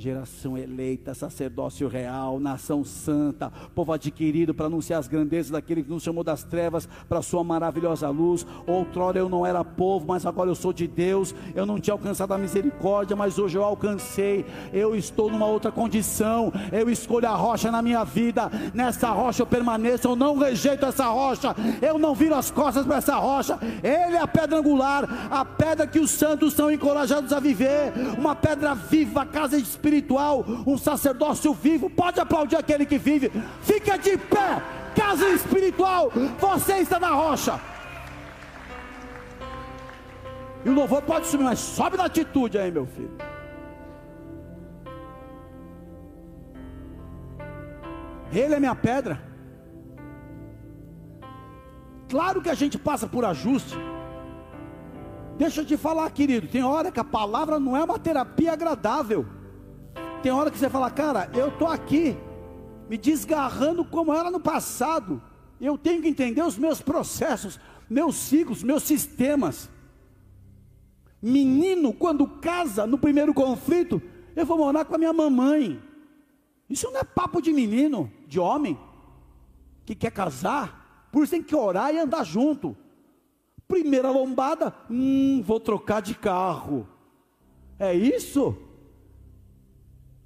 [0.04, 6.02] geração eleita, sacerdócio real, nação santa, povo adquirido para anunciar as grandezas daquele que nos
[6.02, 8.46] chamou das trevas para a sua maravilhosa luz.
[8.66, 11.34] Outrora eu não era povo, mas agora eu sou de Deus.
[11.54, 14.44] Eu não tinha alcançado a misericórdia, mas hoje eu alcancei.
[14.74, 16.52] Eu estou numa outra condição.
[16.70, 18.50] Eu escolho a rocha na minha vida.
[18.74, 20.08] Nessa rocha eu permaneço.
[20.08, 21.56] Eu não rejeito essa rocha.
[21.80, 23.58] Eu não viro as costas para essa rocha.
[23.82, 27.92] Ele é a pedra angular, a pedra que os santos são encorajados a viver.
[28.18, 29.62] Uma pedra viva, casa de
[29.94, 31.88] espiritual, um sacerdócio vivo.
[31.88, 33.30] Pode aplaudir aquele que vive.
[33.62, 34.62] Fica de pé,
[34.94, 36.10] casa espiritual.
[36.38, 37.60] Você está na rocha.
[40.64, 43.16] E o louvor pode subir, mas sobe na atitude aí, meu filho.
[48.32, 49.22] Ele é minha pedra.
[52.08, 53.76] Claro que a gente passa por ajuste.
[55.36, 56.46] Deixa eu te falar, querido.
[56.48, 59.26] Tem hora que a palavra não é uma terapia agradável.
[60.24, 62.16] Tem hora que você fala, cara, eu estou aqui,
[62.88, 65.22] me desgarrando como era no passado.
[65.60, 67.60] Eu tenho que entender os meus processos,
[67.90, 69.68] meus ciclos, meus sistemas.
[71.20, 74.00] Menino, quando casa no primeiro conflito,
[74.34, 75.78] eu vou morar com a minha mamãe.
[76.70, 78.78] Isso não é papo de menino, de homem,
[79.84, 81.06] que quer casar.
[81.12, 82.74] Por isso tem que orar e andar junto.
[83.68, 86.88] Primeira lombada, hum, vou trocar de carro.
[87.78, 88.56] É isso?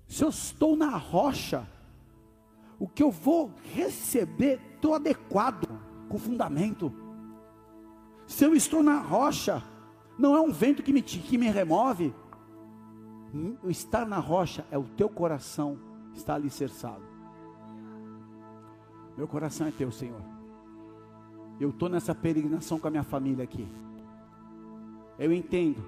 [0.09, 1.69] Se eu estou na rocha,
[2.79, 5.69] o que eu vou receber, estou adequado,
[6.09, 6.91] com fundamento.
[8.27, 9.63] Se eu estou na rocha,
[10.19, 12.15] não é um vento que me, que me remove.
[13.63, 15.79] O estar na rocha é o teu coração
[16.15, 17.03] está alicerçado.
[19.15, 20.23] Meu coração é teu, Senhor.
[21.61, 23.69] Eu estou nessa peregrinação com a minha família aqui.
[25.19, 25.85] Eu entendo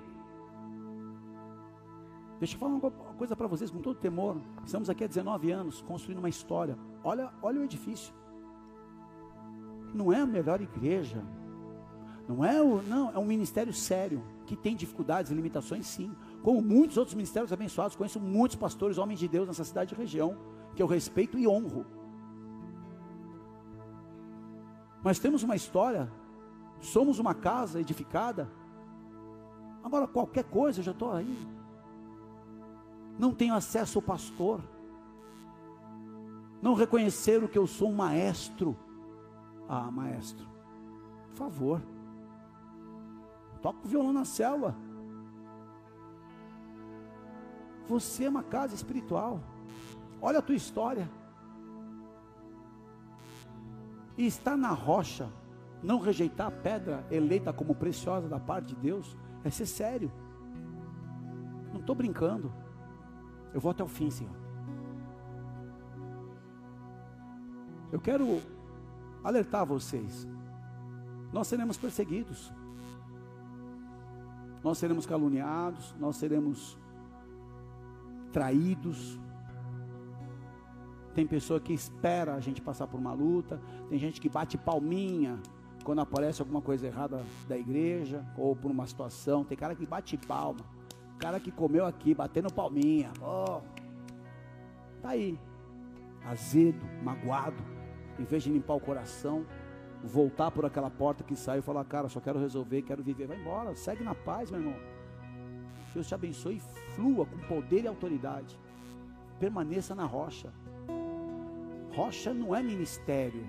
[2.41, 2.97] Deixa eu falar uma coisa
[3.29, 4.37] para vocês com todo temor.
[4.65, 6.77] Estamos aqui há 19 anos construindo uma história.
[7.05, 8.13] Olha, olha o edifício.
[9.93, 11.23] Não é a melhor igreja.
[12.27, 16.15] Não é o, não, é um ministério sério que tem dificuldades e limitações, sim.
[16.43, 20.37] Como muitos outros ministérios abençoados, conheço muitos pastores, homens de Deus nessa cidade e região
[20.75, 21.85] que eu respeito e honro.
[25.03, 26.11] Mas temos uma história,
[26.81, 28.51] somos uma casa edificada.
[29.83, 31.60] Agora qualquer coisa eu já estou aí
[33.21, 34.63] não tenho acesso ao pastor,
[36.63, 38.75] não reconheceram que eu sou um maestro.
[39.69, 40.47] Ah, maestro,
[41.29, 41.83] por favor,
[43.61, 44.75] toca o violão na selva.
[47.87, 49.41] Você é uma casa espiritual.
[50.23, 51.09] Olha a tua história.
[54.17, 55.31] E estar na rocha,
[55.83, 60.11] não rejeitar a pedra eleita como preciosa da parte de Deus, é ser sério.
[61.73, 62.53] Não estou brincando.
[63.53, 64.35] Eu vou até o fim, Senhor.
[67.93, 68.41] Eu quero
[69.23, 70.27] alertar vocês.
[71.33, 72.53] Nós seremos perseguidos.
[74.63, 76.79] Nós seremos caluniados, nós seremos
[78.33, 79.19] traídos.
[81.15, 85.41] Tem pessoa que espera a gente passar por uma luta, tem gente que bate palminha
[85.83, 90.17] quando aparece alguma coisa errada da igreja ou por uma situação, tem cara que bate
[90.19, 90.61] palma
[91.21, 93.13] cara que comeu aqui, batendo palminha.
[93.21, 93.61] Oh,
[95.03, 95.39] tá aí,
[96.25, 97.63] azedo, magoado,
[98.19, 99.45] em vez de limpar o coração,
[100.03, 103.27] voltar por aquela porta que saiu e falar, cara, só quero resolver, quero viver.
[103.27, 104.77] Vai embora, segue na paz, meu irmão.
[105.93, 108.59] Deus te abençoe e flua com poder e autoridade.
[109.39, 110.53] Permaneça na rocha.
[111.95, 113.47] Rocha não é ministério,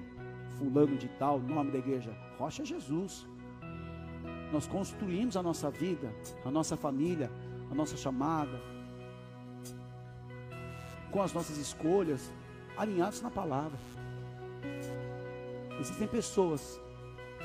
[0.57, 2.11] fulano de tal, nome da igreja.
[2.37, 3.27] Rocha é Jesus.
[4.51, 6.13] Nós construímos a nossa vida,
[6.43, 7.31] a nossa família,
[7.71, 8.59] a nossa chamada,
[11.09, 12.31] com as nossas escolhas,
[12.77, 13.79] alinhados na palavra.
[15.79, 16.79] Existem pessoas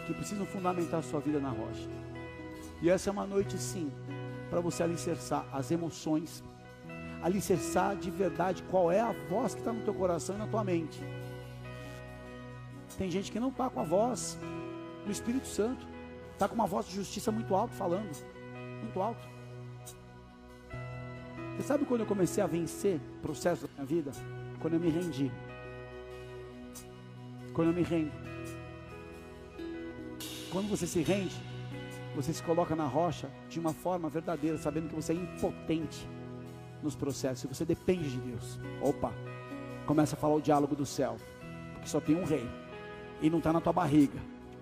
[0.06, 1.88] que precisam fundamentar sua vida na rocha.
[2.82, 3.90] E essa é uma noite, sim,
[4.50, 6.44] para você alicerçar as emoções,
[7.22, 10.62] alicerçar de verdade qual é a voz que está no teu coração e na tua
[10.62, 11.00] mente.
[12.98, 14.38] Tem gente que não está com a voz
[15.04, 15.86] do Espírito Santo,
[16.32, 18.10] está com uma voz de justiça muito alto falando,
[18.82, 19.35] muito alto.
[21.56, 24.12] Você sabe quando eu comecei a vencer o processo da minha vida?
[24.60, 25.32] Quando eu me rendi.
[27.54, 28.12] Quando eu me rendo.
[30.52, 31.34] quando você se rende,
[32.14, 36.06] você se coloca na rocha de uma forma verdadeira, sabendo que você é impotente
[36.82, 38.58] nos processos, e você depende de Deus.
[38.80, 39.12] Opa,
[39.86, 41.16] começa a falar o diálogo do céu,
[41.72, 42.48] porque só tem um rei,
[43.20, 44.18] e não está na tua barriga,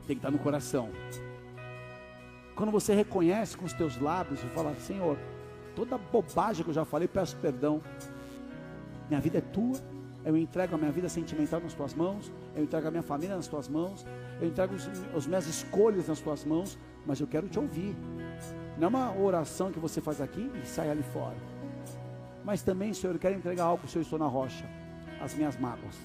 [0.06, 0.90] tem que estar tá no coração.
[2.54, 5.16] Quando você reconhece com os teus lábios e fala, Senhor,
[5.74, 7.80] toda bobagem que eu já falei, peço perdão.
[9.08, 9.78] Minha vida é tua,
[10.24, 13.46] eu entrego a minha vida sentimental nas tuas mãos, eu entrego a minha família nas
[13.46, 14.06] tuas mãos,
[14.40, 17.94] eu entrego os, as minhas escolhas nas tuas mãos, mas eu quero te ouvir.
[18.78, 21.36] Não é uma oração que você faz aqui e sai ali fora.
[22.44, 24.68] Mas também, Senhor, eu quero entregar algo se eu estou na rocha,
[25.20, 25.96] as minhas mágoas,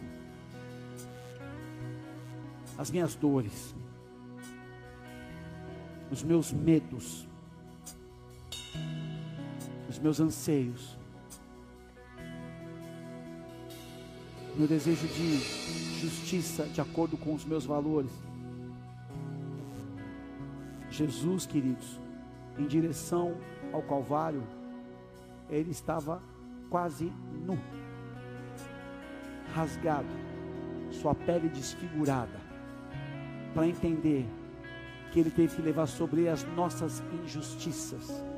[2.78, 3.76] as minhas dores,
[6.12, 7.28] os meus medos,
[9.90, 10.96] os meus anseios,
[14.56, 15.38] meu desejo de
[16.00, 18.12] justiça de acordo com os meus valores.
[20.92, 22.00] Jesus, queridos,
[22.58, 23.36] em direção
[23.74, 24.44] ao Calvário,
[25.50, 26.22] ele estava
[26.70, 27.12] quase
[27.46, 27.58] nu,
[29.56, 30.08] rasgado,
[30.92, 32.40] sua pele desfigurada,
[33.56, 34.28] para entender
[35.12, 38.29] que ele teve que levar sobre as nossas injustiças.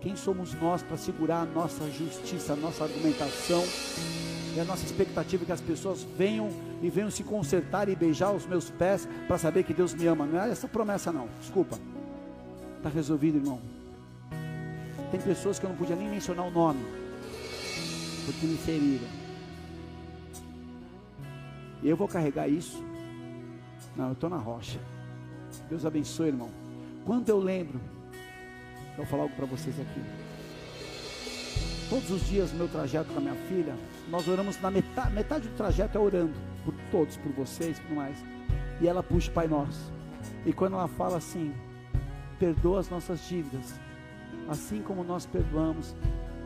[0.00, 3.62] Quem somos nós para segurar a nossa justiça, a nossa argumentação
[4.54, 8.46] e a nossa expectativa que as pessoas venham e venham se consertar e beijar os
[8.46, 10.24] meus pés para saber que Deus me ama?
[10.24, 11.78] Não é essa promessa, não, desculpa,
[12.76, 13.60] está resolvido, irmão.
[15.10, 16.84] Tem pessoas que eu não podia nem mencionar o nome,
[18.24, 19.08] porque me feriram.
[21.82, 22.82] E eu vou carregar isso.
[23.96, 24.78] Não, eu estou na rocha.
[25.68, 26.50] Deus abençoe, irmão.
[27.04, 27.80] Quando eu lembro,
[28.98, 30.00] vou falar algo para vocês aqui.
[31.88, 33.74] Todos os dias, meu trajeto com a minha filha,
[34.10, 36.34] nós oramos na metade, metade do trajeto é orando
[36.64, 38.18] por todos, por vocês, por mais.
[38.80, 39.90] E ela puxa o Pai Nosso.
[40.44, 41.54] E quando ela fala assim,
[42.38, 43.74] perdoa as nossas dívidas,
[44.48, 45.94] assim como nós perdoamos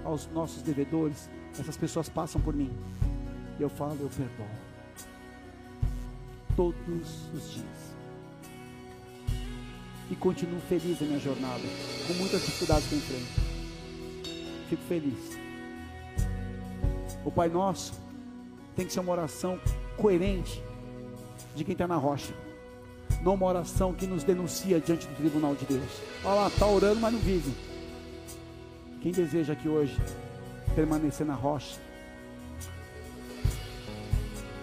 [0.05, 1.29] aos nossos devedores,
[1.59, 2.71] essas pessoas passam por mim.
[3.59, 4.47] E eu falo, eu perdoo.
[6.55, 7.82] Todos os dias
[10.13, 11.63] e continuo feliz na minha jornada,
[12.07, 13.41] com muitas dificuldades que enfrento.
[14.69, 15.39] Fico feliz.
[17.25, 17.95] O Pai Nosso
[18.77, 19.59] tem que ser uma oração
[19.97, 20.63] coerente
[21.57, 22.35] de quem está na rocha,
[23.23, 25.91] não uma oração que nos denuncia diante do tribunal de Deus.
[26.23, 27.51] Olha lá, está orando, mas não vive.
[29.01, 29.99] Quem deseja aqui hoje
[30.75, 31.81] permanecer na rocha?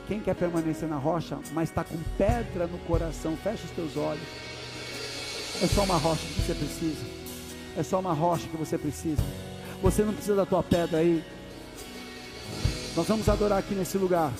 [0.08, 4.49] Quem quer permanecer na rocha, mas está com pedra no coração, fecha os teus olhos.
[5.62, 7.06] É só uma rocha que você precisa.
[7.78, 9.22] É só uma rocha que você precisa.
[9.82, 11.22] Você não precisa da tua pedra aí.
[12.96, 14.32] Nós vamos adorar aqui nesse lugar.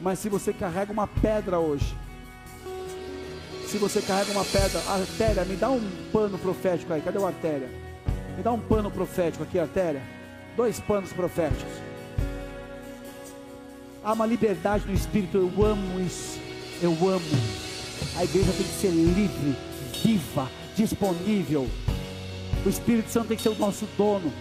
[0.00, 1.96] Mas se você carrega uma pedra hoje,
[3.68, 5.80] se você carrega uma pedra, artéria, me dá um
[6.12, 7.00] pano profético aí.
[7.00, 7.70] Cadê o artéria?
[8.36, 10.02] Me dá um pano profético aqui, artéria.
[10.56, 11.72] Dois panos proféticos.
[14.02, 15.36] Há uma liberdade no espírito.
[15.38, 16.40] Eu amo isso.
[16.82, 17.24] Eu amo.
[18.16, 19.56] A igreja tem que ser livre
[20.02, 21.68] viva, disponível.
[22.64, 24.32] O Espírito Santo tem que ser o nosso dono.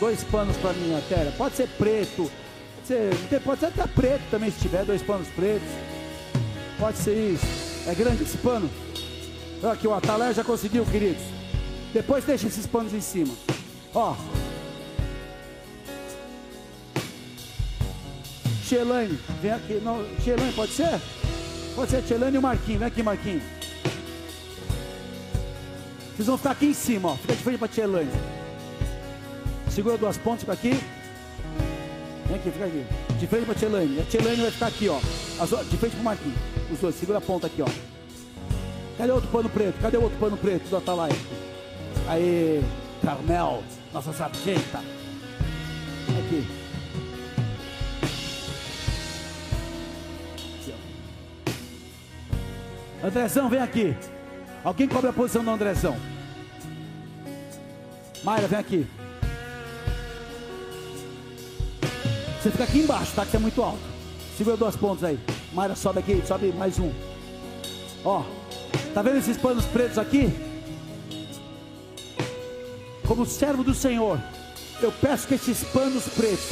[0.00, 1.32] Dois panos para mim, matéria.
[1.32, 2.30] Pode ser preto.
[2.76, 5.68] Pode ser, pode ser até preto também, se tiver dois panos pretos.
[6.78, 7.46] Pode ser isso.
[7.88, 8.68] É grande esse pano?
[9.70, 11.22] Aqui o Atalé já conseguiu, queridos.
[11.92, 13.32] Depois deixa esses panos em cima.
[13.94, 14.14] Ó.
[18.64, 19.80] Xelane, vem aqui.
[19.82, 20.04] Não,
[20.56, 21.00] pode ser?
[21.74, 22.80] Pode ser Xelane e o Marquinhos.
[22.80, 23.42] Vem aqui, Marquinhos.
[26.14, 27.16] Vocês vão ficar aqui em cima, ó.
[27.16, 28.10] Fica de frente para a tia Elaine.
[29.68, 30.80] Segura duas pontas, fica aqui.
[32.26, 32.86] Vem aqui, fica aqui.
[33.18, 34.00] De frente para a tia Elaine.
[34.00, 34.98] A tia Elaine vai ficar aqui, ó.
[34.98, 36.38] De frente para Marquinhos.
[36.72, 37.66] Os dois, segura a ponta aqui, ó.
[38.96, 39.74] Cadê outro pano preto?
[39.82, 41.16] Cadê outro pano preto do Atalaia?
[42.08, 42.62] Aí,
[43.02, 44.78] Carmel, nossa sargenta.
[44.78, 46.46] Aqui.
[53.02, 53.96] Andrezão, vem aqui.
[54.64, 55.94] Alguém cobre a posição do Andrezão.
[58.24, 58.86] Mayra, vem aqui.
[62.40, 63.26] Você fica aqui embaixo, tá?
[63.26, 63.82] Que é muito alto.
[64.38, 65.18] Segura duas pontas aí.
[65.52, 66.90] Mayra, sobe aqui, sobe mais um.
[68.02, 68.22] Ó,
[68.94, 70.32] tá vendo esses panos pretos aqui?
[73.06, 74.18] Como servo do Senhor,
[74.80, 76.46] eu peço que esses panos pretos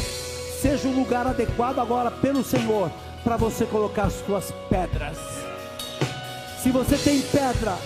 [0.60, 2.92] sejam um lugar adequado agora pelo Senhor
[3.24, 5.16] para você colocar as suas pedras.
[6.62, 7.76] Se você tem pedra,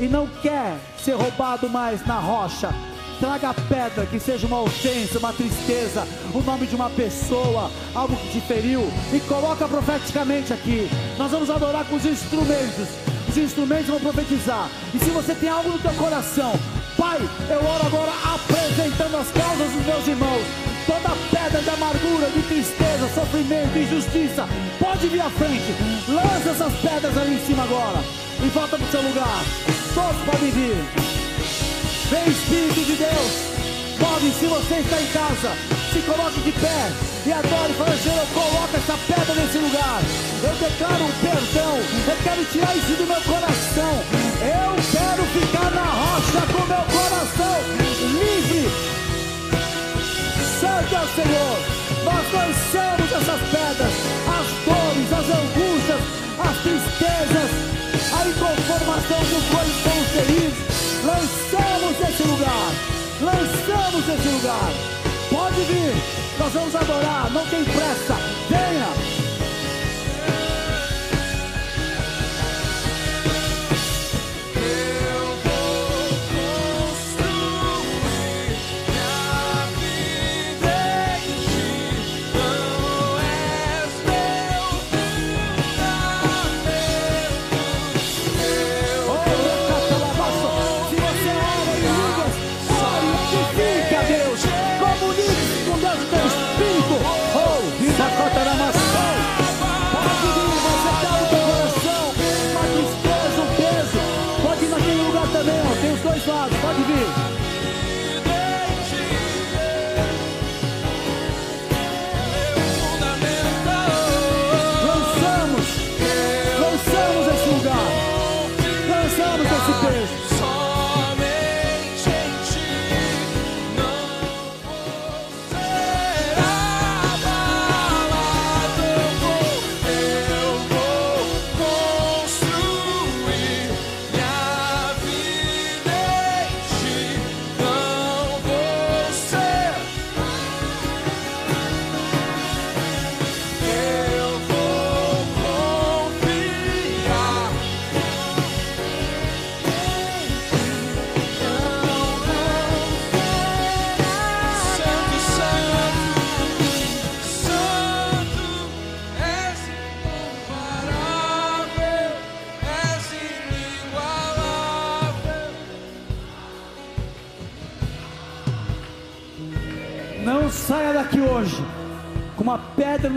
[0.00, 2.74] e não quer ser roubado mais na rocha,
[3.20, 8.16] traga a pedra, que seja uma ofensa, uma tristeza, o nome de uma pessoa, algo
[8.16, 8.82] que te feriu,
[9.12, 10.88] e coloca profeticamente aqui.
[11.16, 12.88] Nós vamos adorar com os instrumentos.
[13.28, 14.68] os instrumentos vão profetizar.
[14.92, 16.52] E se você tem algo no teu coração,
[16.96, 17.18] Pai,
[17.50, 20.44] eu oro agora apresentando as causas dos meus irmãos.
[20.86, 24.46] Toda pedra de amargura, de tristeza, sofrimento, injustiça,
[24.78, 25.74] pode vir à frente.
[26.08, 27.98] Lança essas pedras ali em cima agora.
[28.44, 29.73] E volta para o seu lugar.
[29.94, 30.76] Todos podem vir.
[32.10, 33.54] Vem Espírito de Deus.
[33.98, 35.52] Pode, se você está em casa,
[35.92, 36.90] se coloque de pé
[37.26, 40.02] e adore, fala, Senhor, coloca essa pedra nesse lugar.
[40.42, 43.94] Eu declaro um perdão, eu quero tirar isso do meu coração.
[44.42, 47.84] Eu quero ficar na rocha com meu coração
[48.18, 48.68] livre.
[50.60, 51.56] Santo é o Senhor,
[52.04, 53.94] nós lançamos essas pedras,
[54.26, 56.02] as dores, as angústias,
[56.38, 57.63] as tristezas,
[58.24, 61.04] a inconformação dos coisas com os feridos.
[61.04, 64.70] Lançamos esse lugar lançamos esse lugar.
[65.30, 65.94] Pode vir,
[66.38, 68.14] nós vamos adorar, não tem pressa,
[68.48, 69.23] venha.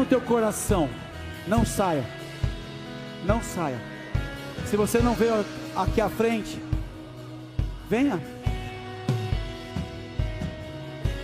[0.07, 0.89] Teu coração,
[1.47, 2.05] não saia.
[3.25, 3.79] Não saia.
[4.65, 5.45] Se você não veio
[5.75, 6.59] aqui à frente,
[7.89, 8.19] venha.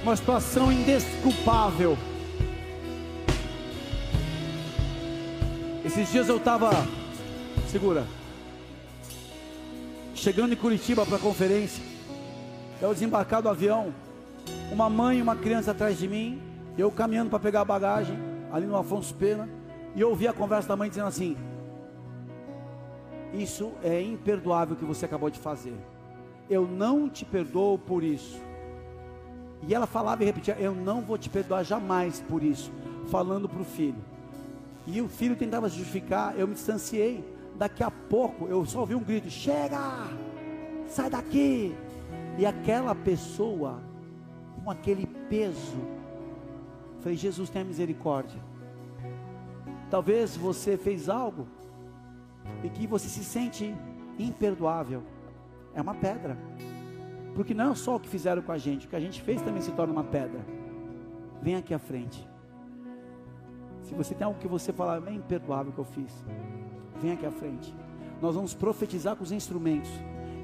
[0.02, 1.98] Uma situação indesculpável.
[5.86, 6.72] Esses dias eu estava,
[7.70, 8.06] segura,
[10.14, 11.84] chegando em Curitiba para a conferência.
[12.82, 13.94] Eu desembarcar do avião,
[14.72, 16.42] uma mãe e uma criança atrás de mim,
[16.78, 19.50] eu caminhando para pegar a bagagem ali no Afonso Pena,
[19.96, 21.36] e eu ouvi a conversa da mãe dizendo assim:
[23.34, 25.76] Isso é imperdoável que você acabou de fazer.
[26.48, 28.40] Eu não te perdoo por isso.
[29.68, 32.72] E ela falava e repetia: Eu não vou te perdoar jamais por isso.
[33.08, 34.02] Falando para o filho.
[34.86, 37.24] E o filho tentava justificar, eu me distanciei.
[37.56, 39.80] Daqui a pouco eu só ouvi um grito: Chega!
[40.88, 41.76] Sai daqui!
[42.38, 43.82] E aquela pessoa,
[44.64, 45.93] com aquele peso,
[47.04, 48.42] Falei, Jesus, tenha misericórdia.
[49.90, 51.46] Talvez você fez algo
[52.64, 53.76] e que você se sente
[54.18, 55.04] imperdoável.
[55.76, 56.38] É uma pedra.
[57.36, 59.42] Porque não é só o que fizeram com a gente, o que a gente fez
[59.42, 60.40] também se torna uma pedra.
[61.42, 62.26] Vem aqui à frente.
[63.82, 66.24] Se você tem algo que você falar, é imperdoável que eu fiz,
[67.02, 67.76] vem aqui à frente.
[68.22, 69.92] Nós vamos profetizar com os instrumentos.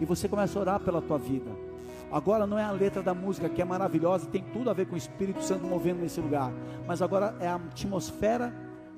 [0.02, 1.69] E você começa a orar pela tua vida.
[2.12, 4.88] Agora não é a letra da música que é maravilhosa e tem tudo a ver
[4.88, 6.52] com o Espírito Santo movendo nesse lugar,
[6.88, 8.54] mas agora é a atmosfera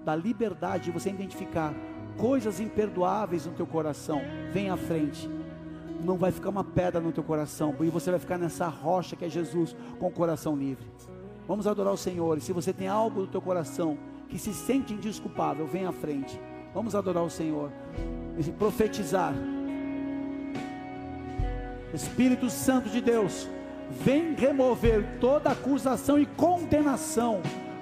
[0.06, 1.74] da liberdade de você identificar
[2.18, 4.22] coisas imperdoáveis no teu coração.
[4.52, 5.30] Vem à frente.
[6.04, 9.26] Não vai ficar uma pedra no teu coração, e você vai ficar nessa rocha que
[9.26, 10.88] é Jesus com o coração livre.
[11.48, 12.38] Vamos adorar o Senhor.
[12.38, 13.98] E se você tem algo no teu coração
[14.30, 16.40] que se sente indesculpável, vem à frente.
[16.74, 17.72] Vamos adorar o Senhor.
[18.40, 19.34] E profetizar
[21.94, 23.48] Espírito Santo de Deus,
[24.04, 27.42] vem remover toda acusação e condenação,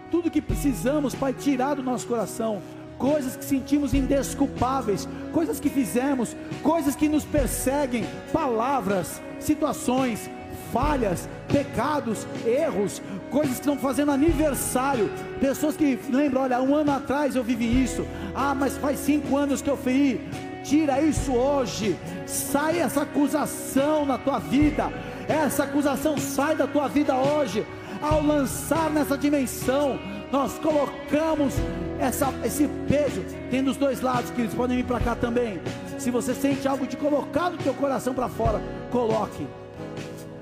[0.10, 2.62] tudo que precisamos, Pai, tirar do nosso coração,
[2.98, 10.30] coisas que sentimos indesculpáveis, coisas que fizemos, coisas que nos perseguem, palavras, situações,
[10.74, 17.36] falhas, pecados, erros, coisas que estão fazendo aniversário, pessoas que lembram, olha, um ano atrás
[17.36, 18.06] eu vivi isso,
[18.36, 20.20] ah, mas faz cinco anos que eu fui
[20.64, 21.98] Tira isso hoje.
[22.26, 24.92] Sai essa acusação na tua vida.
[25.28, 27.66] Essa acusação sai da tua vida hoje.
[28.02, 30.00] Ao lançar nessa dimensão,
[30.32, 31.56] nós colocamos
[32.00, 33.24] essa, esse peso.
[33.50, 35.60] Tem dos dois lados que eles podem vir para cá também.
[35.98, 39.46] Se você sente algo de colocar no teu coração para fora, coloque.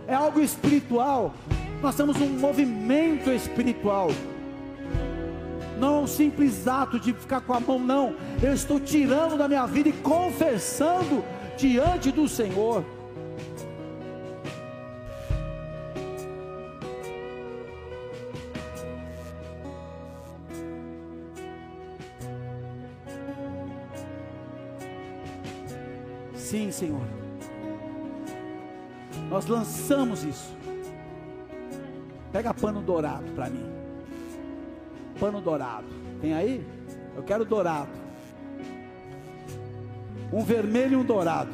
[0.07, 1.33] É algo espiritual.
[1.81, 4.09] Nós temos um movimento espiritual.
[5.77, 8.15] Não é um simples ato de ficar com a mão, não.
[8.41, 11.23] Eu estou tirando da minha vida e confessando
[11.55, 12.83] diante do Senhor.
[26.35, 27.05] Sim, Senhor.
[29.29, 30.55] Nós lançamos isso.
[32.31, 33.76] Pega pano dourado para mim.
[35.19, 35.87] Pano dourado.
[36.21, 36.65] Tem aí?
[37.15, 37.89] Eu quero dourado.
[40.31, 41.51] Um vermelho e um dourado.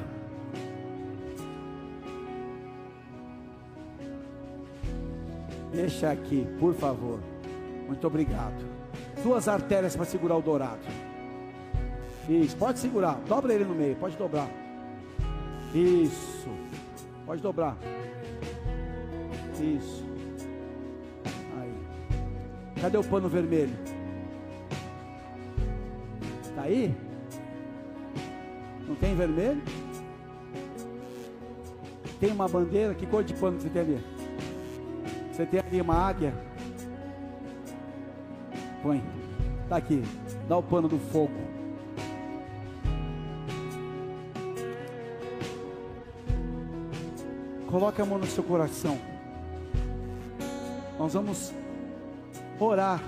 [5.72, 7.20] Deixa aqui, por favor.
[7.88, 8.64] Muito obrigado.
[9.24, 10.82] Duas artérias para segurar o dourado.
[12.30, 13.20] Isso, pode segurar.
[13.28, 14.50] Dobra ele no meio, pode dobrar.
[15.74, 16.50] Isso.
[17.26, 17.78] Pode dobrar.
[19.60, 20.03] Isso.
[22.84, 23.74] Cadê o pano vermelho?
[26.42, 26.94] Está aí?
[28.86, 29.62] Não tem vermelho?
[32.20, 32.94] Tem uma bandeira?
[32.94, 34.04] Que cor de pano você tem ali?
[35.32, 36.34] Você tem ali uma águia?
[38.82, 39.02] Põe.
[39.64, 40.04] Está aqui.
[40.50, 41.32] Dá o pano do fogo.
[47.68, 49.00] Coloque a mão no seu coração.
[51.00, 51.63] Nós vamos
[52.60, 53.02] orar,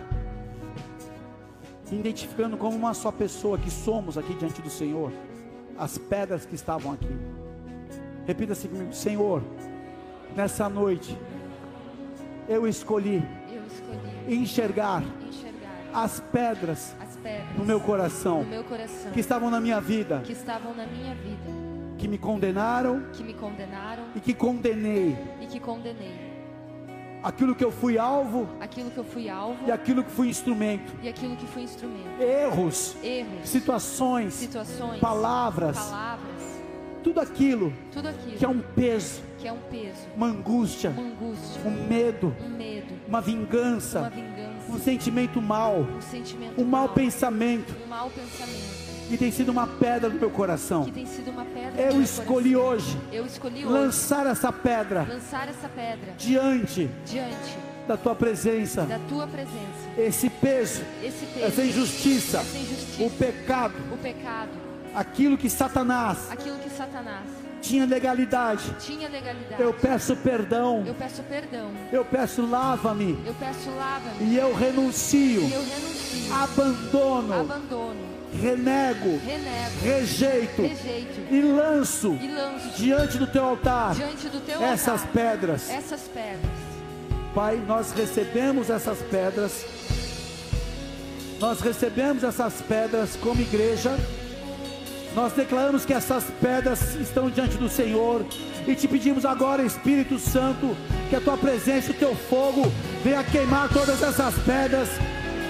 [1.92, 5.12] identificando como uma só pessoa que somos aqui diante do Senhor,
[5.78, 7.16] as pedras que estavam aqui.
[8.26, 9.42] Repita assim comigo: Senhor,
[10.36, 11.18] nessa noite,
[12.48, 15.56] eu escolhi, Eu escolhi enxergar, enxergar
[15.94, 20.22] as pedras as pedras no meu coração no meu coração que estavam na minha vida,
[20.24, 21.52] que estavam na minha vida,
[21.98, 26.25] que me condenaram que me condenaram e que condenei e que condenei.
[27.26, 30.94] Aquilo que eu fui alvo Aquilo que eu fui alvo e aquilo que fui instrumento,
[31.02, 32.22] e aquilo que fui instrumento.
[32.22, 36.44] erros, Erros, situações, situações, palavras, palavras,
[37.04, 41.02] tudo aquilo tudo aquilo que é um peso, que é um peso, uma angústia, uma
[41.02, 46.66] angústia, um medo, um medo, uma uma vingança, vingança, um sentimento mal, um sentimento um
[46.66, 47.76] mau mau, pensamento.
[47.84, 50.88] Um mau pensamento, que tem sido uma pedra no meu coração.
[51.78, 52.74] Eu escolhi coração.
[52.74, 58.82] hoje Eu escolhi hoje lançar essa pedra lançar essa pedra diante diante da tua presença.
[58.84, 59.56] da tua presença.
[59.98, 64.50] Esse peso, Esse peso, essa injustiça, essa injustiça, o pecado, o pecado,
[64.96, 67.26] aquilo que Satanás aquilo que Satanás
[67.62, 68.76] tinha legalidade.
[68.80, 69.62] tinha legalidade.
[69.62, 71.70] Eu peço perdão, Eu peço perdão.
[71.92, 74.26] eu peço lava-me Eu peço lava-me.
[74.32, 76.34] e eu renuncio, E eu renuncio.
[76.34, 78.15] abandono, Abandono.
[78.42, 79.82] Renego, Renego.
[79.82, 81.34] rejeito Rejeito.
[81.34, 85.70] e lanço E lanço diante do teu altar do teu essas altar pedras.
[85.70, 86.52] essas pedras.
[87.34, 89.66] Pai, nós recebemos essas pedras,
[91.40, 93.92] nós recebemos essas pedras como igreja,
[95.14, 98.26] nós declaramos que essas pedras estão diante do Senhor
[98.68, 100.76] e te pedimos agora, Espírito Santo,
[101.10, 102.72] que a tua presença, o teu fogo
[103.04, 104.90] venha queimar todas essas pedras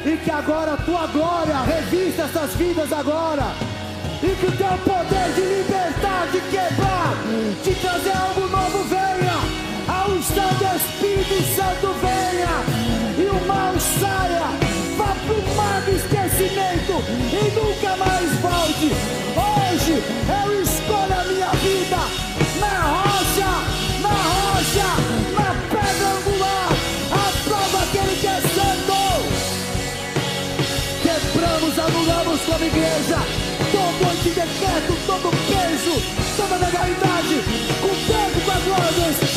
[0.05, 3.55] e que agora a tua glória revista essas vidas agora.
[4.21, 7.15] E que o teu poder de libertar, de quebrar,
[7.63, 9.65] de trazer algo novo venha.
[9.87, 12.55] A unção do Espírito Santo venha
[13.17, 14.45] e o mal saia,
[14.95, 18.91] vá pro mar do esquecimento e nunca mais volte.
[19.35, 19.54] Hoje
[34.25, 36.01] todo antidecreto, todo peso,
[36.35, 37.43] toda legalidade,
[38.43, 39.34] com a glória do Espírito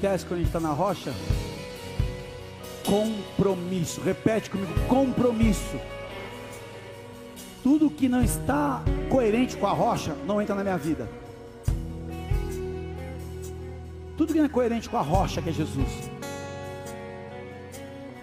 [0.00, 1.12] acontece quando a gente está na rocha?
[2.84, 4.00] Compromisso.
[4.00, 5.78] Repete comigo: compromisso.
[7.62, 11.06] Tudo que não está coerente com a rocha não entra na minha vida.
[14.16, 16.10] Tudo que não é coerente com a rocha que é Jesus.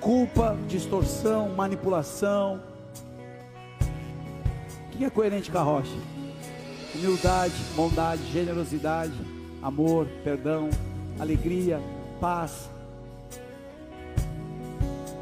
[0.01, 2.59] Culpa, distorção, manipulação.
[4.87, 5.95] O que é coerente com a rocha?
[6.95, 9.13] Humildade, bondade, generosidade,
[9.61, 10.69] amor, perdão,
[11.19, 11.81] alegria,
[12.19, 12.69] paz.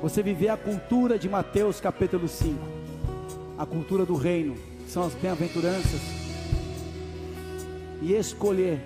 [0.01, 2.59] Você viver a cultura de Mateus capítulo 5,
[3.57, 4.55] a cultura do reino,
[4.87, 6.01] são as bem-aventuranças,
[8.01, 8.79] e escolher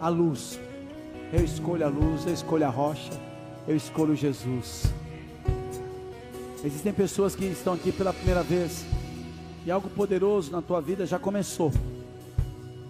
[0.00, 0.58] a luz.
[1.32, 3.12] Eu escolho a luz, eu escolho a rocha,
[3.68, 4.84] eu escolho Jesus.
[6.64, 8.84] Existem pessoas que estão aqui pela primeira vez
[9.64, 11.72] e algo poderoso na tua vida já começou.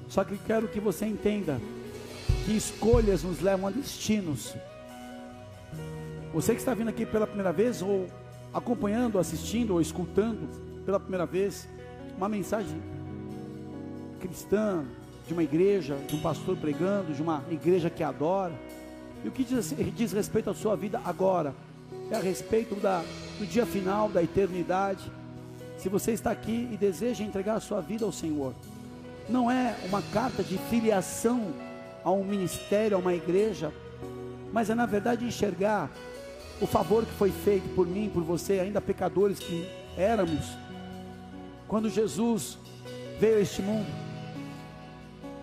[0.08, 1.60] Só que quero que você entenda
[2.44, 4.54] que escolhas nos levam a destinos.
[6.32, 8.06] Você que está vindo aqui pela primeira vez, ou
[8.52, 10.48] acompanhando, assistindo, ou escutando
[10.84, 11.68] pela primeira vez,
[12.16, 12.80] uma mensagem
[14.20, 14.84] cristã,
[15.26, 18.54] de uma igreja, de um pastor pregando, de uma igreja que adora.
[19.24, 21.52] E o que diz, diz respeito à sua vida agora?
[22.10, 23.02] É a respeito da,
[23.38, 25.10] do dia final, da eternidade.
[25.78, 28.54] Se você está aqui e deseja entregar a sua vida ao Senhor,
[29.28, 31.52] não é uma carta de filiação
[32.04, 33.72] a um ministério, a uma igreja,
[34.52, 35.90] mas é na verdade enxergar
[36.60, 40.46] o favor que foi feito por mim, por você, ainda pecadores que éramos,
[41.68, 42.58] quando Jesus
[43.18, 43.86] veio a este mundo.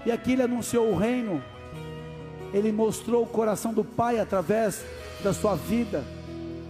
[0.05, 1.43] E aqui ele anunciou o reino,
[2.53, 4.83] ele mostrou o coração do Pai através
[5.23, 6.03] da sua vida,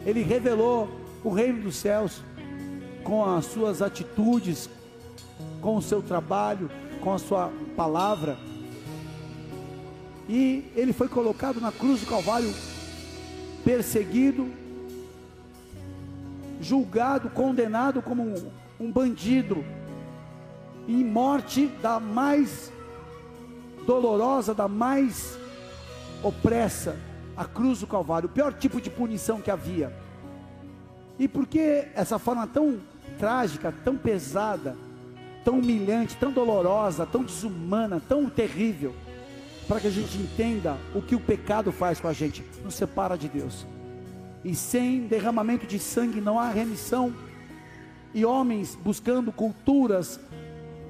[0.05, 0.89] ele revelou
[1.23, 2.21] o reino dos céus
[3.03, 4.69] com as suas atitudes,
[5.61, 6.69] com o seu trabalho,
[7.03, 8.37] com a sua palavra.
[10.29, 12.51] E ele foi colocado na cruz do Calvário,
[13.65, 14.49] perseguido,
[16.61, 19.65] julgado, condenado como um, um bandido,
[20.87, 22.71] em morte da mais
[23.85, 25.37] dolorosa, da mais
[26.23, 26.97] opressa,
[27.35, 29.93] a cruz do Calvário, o pior tipo de punição que havia.
[31.19, 32.79] E por que essa forma tão
[33.19, 34.77] trágica, tão pesada,
[35.43, 38.95] tão humilhante, tão dolorosa, tão desumana, tão terrível?
[39.67, 43.17] Para que a gente entenda o que o pecado faz com a gente, nos separa
[43.17, 43.65] de Deus.
[44.43, 47.13] E sem derramamento de sangue não há remissão.
[48.13, 50.19] E homens buscando culturas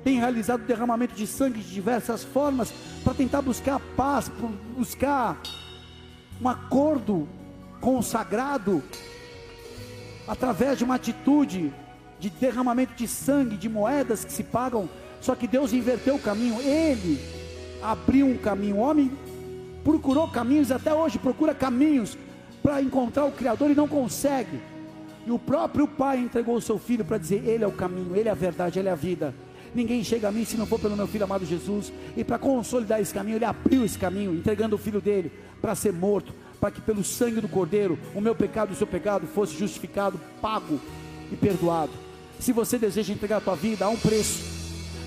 [0.04, 2.74] têm realizado derramamento de sangue de diversas formas
[3.04, 4.30] para tentar buscar paz,
[4.76, 5.41] buscar
[6.41, 7.28] um acordo
[7.80, 8.84] consagrado
[10.28, 11.74] através de uma atitude
[12.24, 14.88] de derramamento de sangue, de moedas que se pagam.
[15.20, 17.20] Só que Deus inverteu o caminho, Ele
[17.82, 18.78] abriu um caminho.
[18.78, 19.12] O homem
[19.84, 22.18] procurou caminhos, até hoje procura caminhos
[22.62, 24.58] para encontrar o Criador e não consegue.
[25.28, 28.30] E o próprio Pai entregou o seu filho para dizer: Ele é o caminho, Ele
[28.30, 29.36] é a verdade, Ele é a vida.
[29.76, 31.92] Ninguém chega a mim se não for pelo meu filho amado Jesus.
[32.16, 35.30] E para consolidar esse caminho, Ele abriu esse caminho, entregando o filho dele
[35.62, 38.88] para ser morto, para que pelo sangue do Cordeiro o meu pecado e o seu
[38.88, 40.80] pecado fosse justificado, pago
[41.30, 42.03] e perdoado.
[42.40, 44.54] Se você deseja entregar a tua vida, há um preço.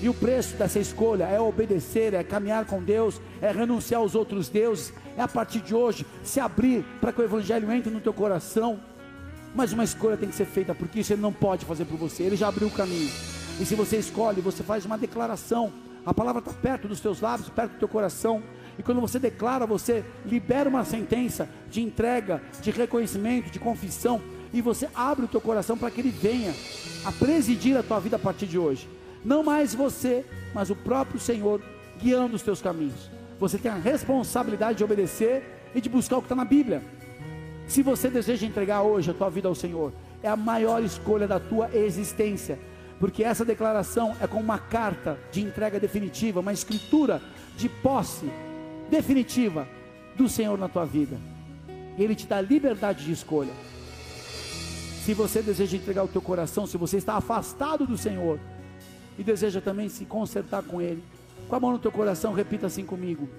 [0.01, 4.47] E o preço dessa escolha é obedecer, é caminhar com Deus, é renunciar aos outros
[4.47, 8.13] deuses, é a partir de hoje se abrir para que o Evangelho entre no teu
[8.13, 8.79] coração.
[9.55, 12.23] Mas uma escolha tem que ser feita, porque isso ele não pode fazer por você,
[12.23, 13.09] ele já abriu o caminho.
[13.59, 15.73] E se você escolhe, você faz uma declaração,
[16.05, 18.43] a palavra está perto dos teus lábios, perto do teu coração.
[18.77, 24.21] E quando você declara, você libera uma sentença de entrega, de reconhecimento, de confissão,
[24.57, 26.51] e você abre o teu coração para que ele venha
[27.05, 28.89] a presidir a tua vida a partir de hoje.
[29.23, 31.61] Não mais você, mas o próprio Senhor
[32.01, 33.11] guiando os teus caminhos.
[33.39, 36.83] Você tem a responsabilidade de obedecer e de buscar o que está na Bíblia.
[37.67, 39.93] Se você deseja entregar hoje a tua vida ao Senhor,
[40.23, 42.57] é a maior escolha da tua existência,
[42.99, 47.21] porque essa declaração é como uma carta de entrega definitiva, uma escritura
[47.55, 48.27] de posse
[48.89, 49.67] definitiva
[50.15, 51.15] do Senhor na tua vida.
[51.95, 53.53] Ele te dá liberdade de escolha.
[55.07, 58.37] Se você deseja entregar o teu coração, se você está afastado do Senhor
[59.17, 61.01] e deseja também se consertar com Ele,
[61.47, 63.29] com a mão no teu coração, repita assim comigo: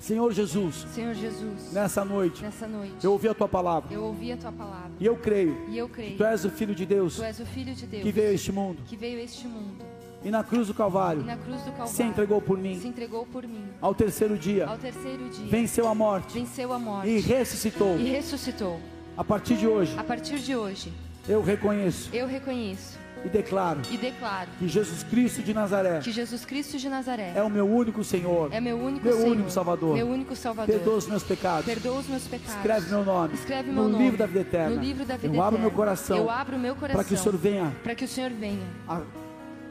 [0.00, 4.32] Senhor Jesus, Senhor Jesus, nessa noite, nessa noite, eu ouvi a tua palavra eu ouvi
[4.32, 6.16] a tua palavra e eu creio e eu que creio.
[6.16, 8.32] tu és o Filho de Deus Tu és o Filho de Deus que veio a
[8.32, 9.84] este mundo que veio a este mundo
[10.24, 12.84] e na cruz do e Calvário na cruz do Calvário se entregou por se mim.
[12.84, 13.64] entregou por mim.
[13.80, 17.96] Ao terceiro dia, Ao terceiro dia, venceu a morte venceu a morte e ressuscitou.
[17.96, 18.80] e ressuscitou.
[19.16, 20.92] A partir de hoje, A partir de hoje,
[21.28, 26.44] eu reconheço eu reconheço e declaro e declaro que Jesus Cristo de Nazaré que Jesus
[26.44, 28.52] Cristo de Nazaré é o meu único Senhor.
[28.52, 29.94] é meu único meu Senhor, único Salvador.
[29.94, 30.74] meu único Salvador.
[30.74, 31.64] Perdoa os meus pecados.
[31.64, 32.54] Perdoa os meus pecados.
[32.56, 34.76] Escreve meu nome Escreve no meu nome livro da vida eterna.
[34.76, 35.58] No livro da vida Eu abro eterna.
[35.60, 38.30] meu coração Eu abro meu coração para que o Senhor venha para que o Senhor
[38.30, 39.00] venha a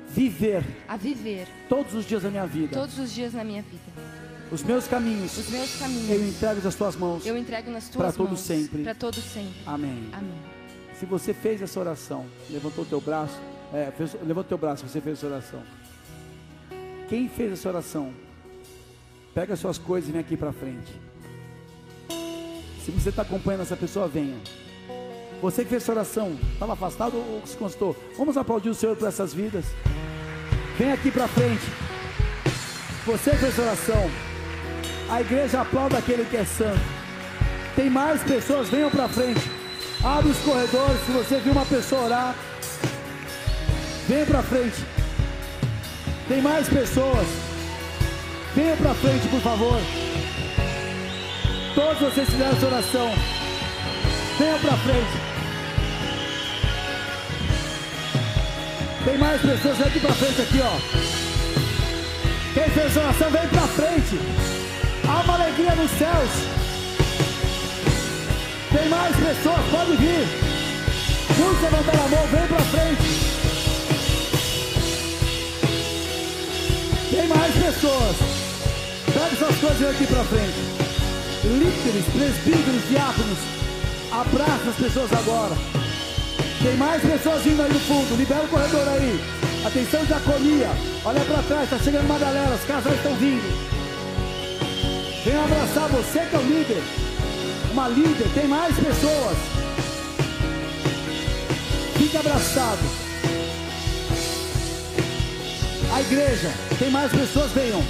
[0.07, 2.75] viver a viver todos os dias da minha vida.
[2.75, 4.12] todos os dias na minha vida.
[4.53, 7.25] Os meus caminhos Os meus eu caminhos entrego nas tuas mãos.
[7.25, 8.15] eu entrego nas tuas Para mãos.
[8.15, 8.83] todo sempre.
[8.83, 9.51] Para todo sempre.
[9.65, 10.09] Amém.
[10.13, 10.41] Amém.
[10.99, 13.33] Se você fez essa oração, levantou teu braço,
[13.73, 15.63] é, fez, levantou teu braço, você fez essa oração.
[17.09, 18.13] Quem fez essa oração,
[19.33, 20.93] pega suas coisas e vem aqui para frente.
[22.85, 24.37] Se você está acompanhando essa pessoa, venha.
[25.41, 27.95] Você que fez essa oração, estava afastado ou se constou?
[28.15, 29.65] Vamos aplaudir o Senhor por essas vidas.
[30.77, 31.63] Vem aqui para frente.
[33.05, 34.32] Você que fez essa oração.
[35.09, 36.79] A igreja aplauda aquele que é santo.
[37.75, 39.41] Tem mais pessoas, venham para frente.
[40.03, 40.99] Abre os corredores.
[41.05, 42.35] Se você viu uma pessoa orar,
[44.07, 44.83] vem para frente.
[46.27, 47.27] Tem mais pessoas.
[48.55, 49.81] Venha para frente, por favor.
[51.73, 53.11] Todos vocês fizeram essa oração.
[54.37, 55.33] Venham para frente.
[59.03, 60.77] Tem mais pessoas aqui para frente aqui, ó.
[62.53, 64.52] Quem fez oração, vem para frente.
[65.07, 66.29] Há uma alegria nos céus.
[68.71, 70.27] Tem mais pessoas, pode vir.
[71.37, 73.33] Muitos levantaram a mão, vem pra frente.
[77.11, 78.15] Tem mais pessoas.
[79.13, 80.73] Pega suas coisas aqui pra frente.
[81.43, 83.37] Líderes, presbíteros, diáconos.
[84.11, 85.55] Abraça as pessoas agora.
[86.61, 88.15] Tem mais pessoas vindo aí no fundo.
[88.15, 89.19] Libera o corredor aí.
[89.65, 90.69] Atenção, diaconia.
[91.05, 92.55] Olha pra trás, tá chegando uma galera.
[92.55, 93.72] Os casais estão vindo.
[95.23, 96.83] Vem abraçar você que é o líder.
[97.71, 99.37] Uma líder, tem mais pessoas.
[101.97, 102.81] Fique abraçado.
[105.93, 107.81] A igreja, tem mais pessoas, venham.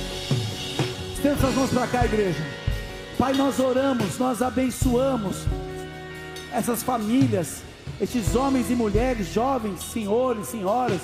[1.15, 2.45] Estenda suas mãos para cá, igreja.
[3.17, 5.37] Pai, nós oramos, nós abençoamos
[6.53, 7.63] essas famílias,
[7.99, 11.01] estes homens e mulheres, jovens, senhores, senhoras.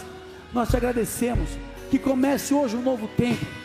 [0.54, 1.50] Nós te agradecemos.
[1.90, 3.59] Que comece hoje um novo tempo.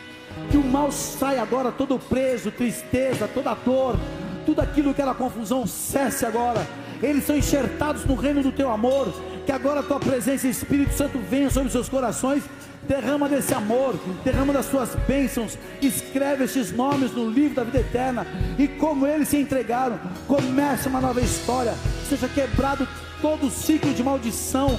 [0.51, 3.97] Que o mal saia agora todo preso, tristeza, toda dor,
[4.45, 6.66] tudo aquilo que era confusão cesse agora.
[7.03, 9.12] Eles são enxertados no reino do teu amor.
[9.45, 12.43] Que agora a tua presença, Espírito Santo, venha sobre seus corações.
[12.87, 18.26] Derrama desse amor, derrama das suas bênçãos, escreve estes nomes no livro da vida eterna.
[18.59, 21.72] E como eles se entregaram, comece uma nova história.
[22.09, 22.87] Seja quebrado
[23.22, 24.78] todo o ciclo de maldição,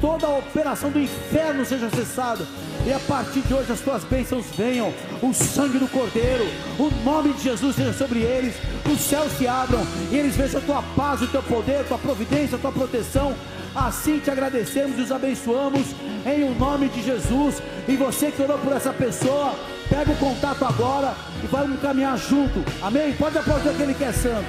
[0.00, 2.46] toda a operação do inferno seja cessada.
[2.86, 4.92] E a partir de hoje as tuas bênçãos venham,
[5.22, 6.46] o sangue do Cordeiro,
[6.78, 8.54] o nome de Jesus seja sobre eles,
[8.90, 11.98] os céus se abram e eles vejam a tua paz, o teu poder, a tua
[11.98, 13.34] providência, a tua proteção.
[13.74, 15.94] Assim te agradecemos e os abençoamos
[16.26, 17.62] em o nome de Jesus.
[17.86, 19.54] E você que orou por essa pessoa,
[19.88, 22.64] pega o contato agora e vamos caminhar junto.
[22.82, 23.12] Amém?
[23.12, 24.46] Pode aplaudir aquele que é santo.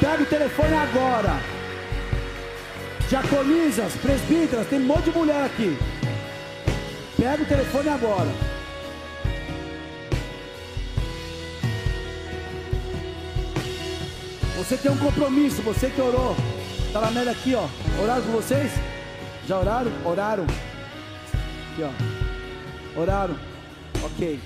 [0.00, 1.55] Pega o telefone agora.
[3.08, 5.78] Diaconisas, presbíteras, tem um monte de mulher aqui.
[7.16, 8.28] Pega o telefone agora.
[14.56, 16.34] Você tem um compromisso, você que orou.
[16.92, 17.68] Tá na média aqui, ó.
[18.02, 18.72] Oraram com vocês?
[19.46, 19.92] Já oraram?
[20.04, 20.44] Oraram.
[20.44, 23.00] Aqui, ó.
[23.00, 23.36] Oraram.
[24.02, 24.40] Ok.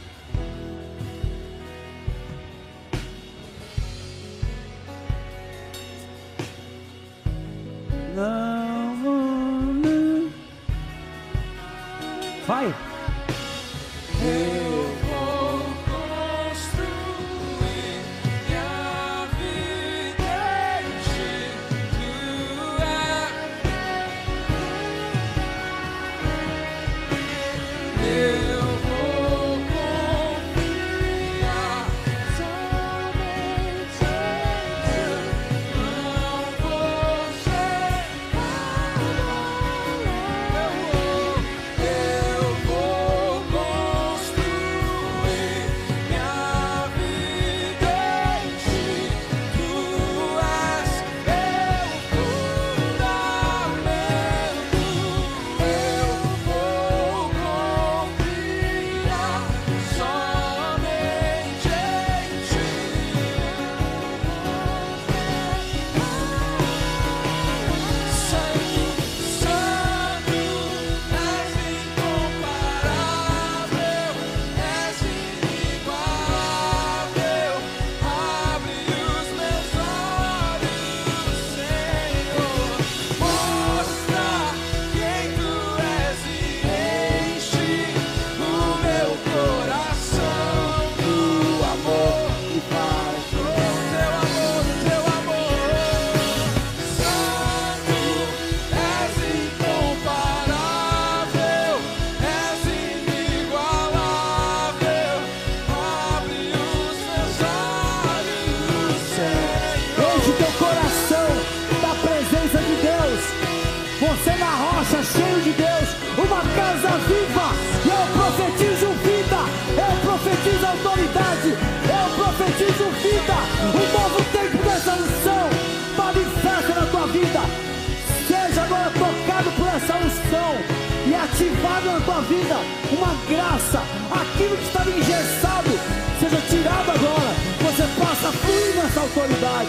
[131.44, 132.56] Na tua vida
[132.92, 135.70] uma graça, aquilo que estava engessado,
[136.18, 137.34] seja tirado agora.
[137.62, 139.68] Você possa fluir nessa autoridade.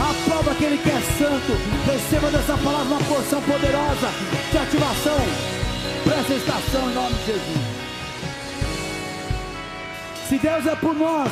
[0.00, 1.52] Aprova aquele que é santo.
[1.86, 4.08] Receba dessa palavra uma porção poderosa
[4.50, 5.18] de ativação
[6.04, 7.82] para essa estação em nome de Jesus.
[10.28, 11.30] Se Deus é por nós,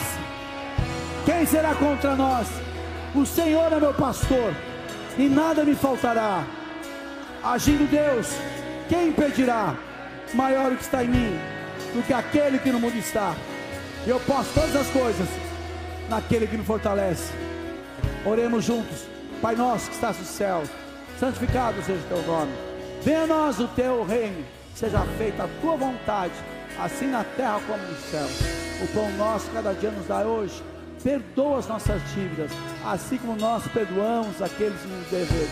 [1.25, 2.47] quem será contra nós?
[3.15, 4.55] O Senhor é meu pastor
[5.19, 6.45] e nada me faltará.
[7.43, 8.37] Agindo Deus,
[8.91, 9.77] quem impedirá?
[10.35, 11.39] Maior o que está em mim
[11.95, 13.35] do que aquele que no mundo está.
[14.05, 15.29] E eu posso todas as coisas
[16.09, 17.33] naquele que me fortalece.
[18.27, 19.07] Oremos juntos.
[19.41, 20.63] Pai nosso que estás no céu,
[21.19, 22.53] santificado seja o teu nome.
[23.03, 26.35] Venha a nós o teu reino, seja feita a tua vontade,
[26.79, 28.27] assim na terra como no céu.
[28.83, 30.63] O pão nosso cada dia nos dá hoje.
[31.03, 32.51] Perdoa as nossas dívidas,
[32.85, 35.49] assim como nós perdoamos aqueles que nos devem.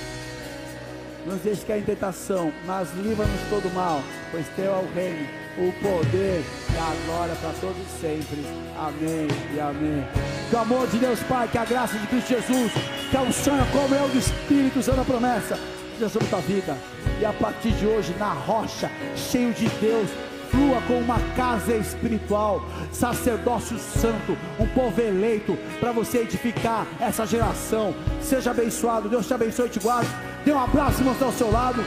[1.26, 4.00] Nos deixe cair em tentação, mas livra-nos todo mal,
[4.30, 5.26] pois teu é o reino,
[5.58, 6.42] o poder
[6.72, 8.44] e a glória para todos sempre.
[8.78, 10.04] Amém e amém.
[10.48, 12.72] Que o amor de Deus Pai, que a graça de Cristo Jesus,
[13.10, 15.58] que a unção e a comunhão do Espírito Santo da promessa,
[15.94, 16.76] seja sobre tua vida.
[17.20, 20.08] E a partir de hoje, na rocha, cheio de Deus,
[20.50, 22.62] flua com uma casa espiritual,
[22.92, 27.94] sacerdócio santo, um povo eleito para você edificar essa geração.
[28.22, 30.10] Seja abençoado, Deus te abençoe e te guarde.
[30.48, 31.84] Dê um abraço, irmão, ao seu lado.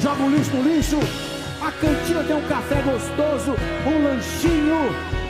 [0.00, 0.98] Joga o lixo no lixo.
[1.64, 3.54] A cantina tem um café gostoso,
[3.86, 5.21] um lanchinho.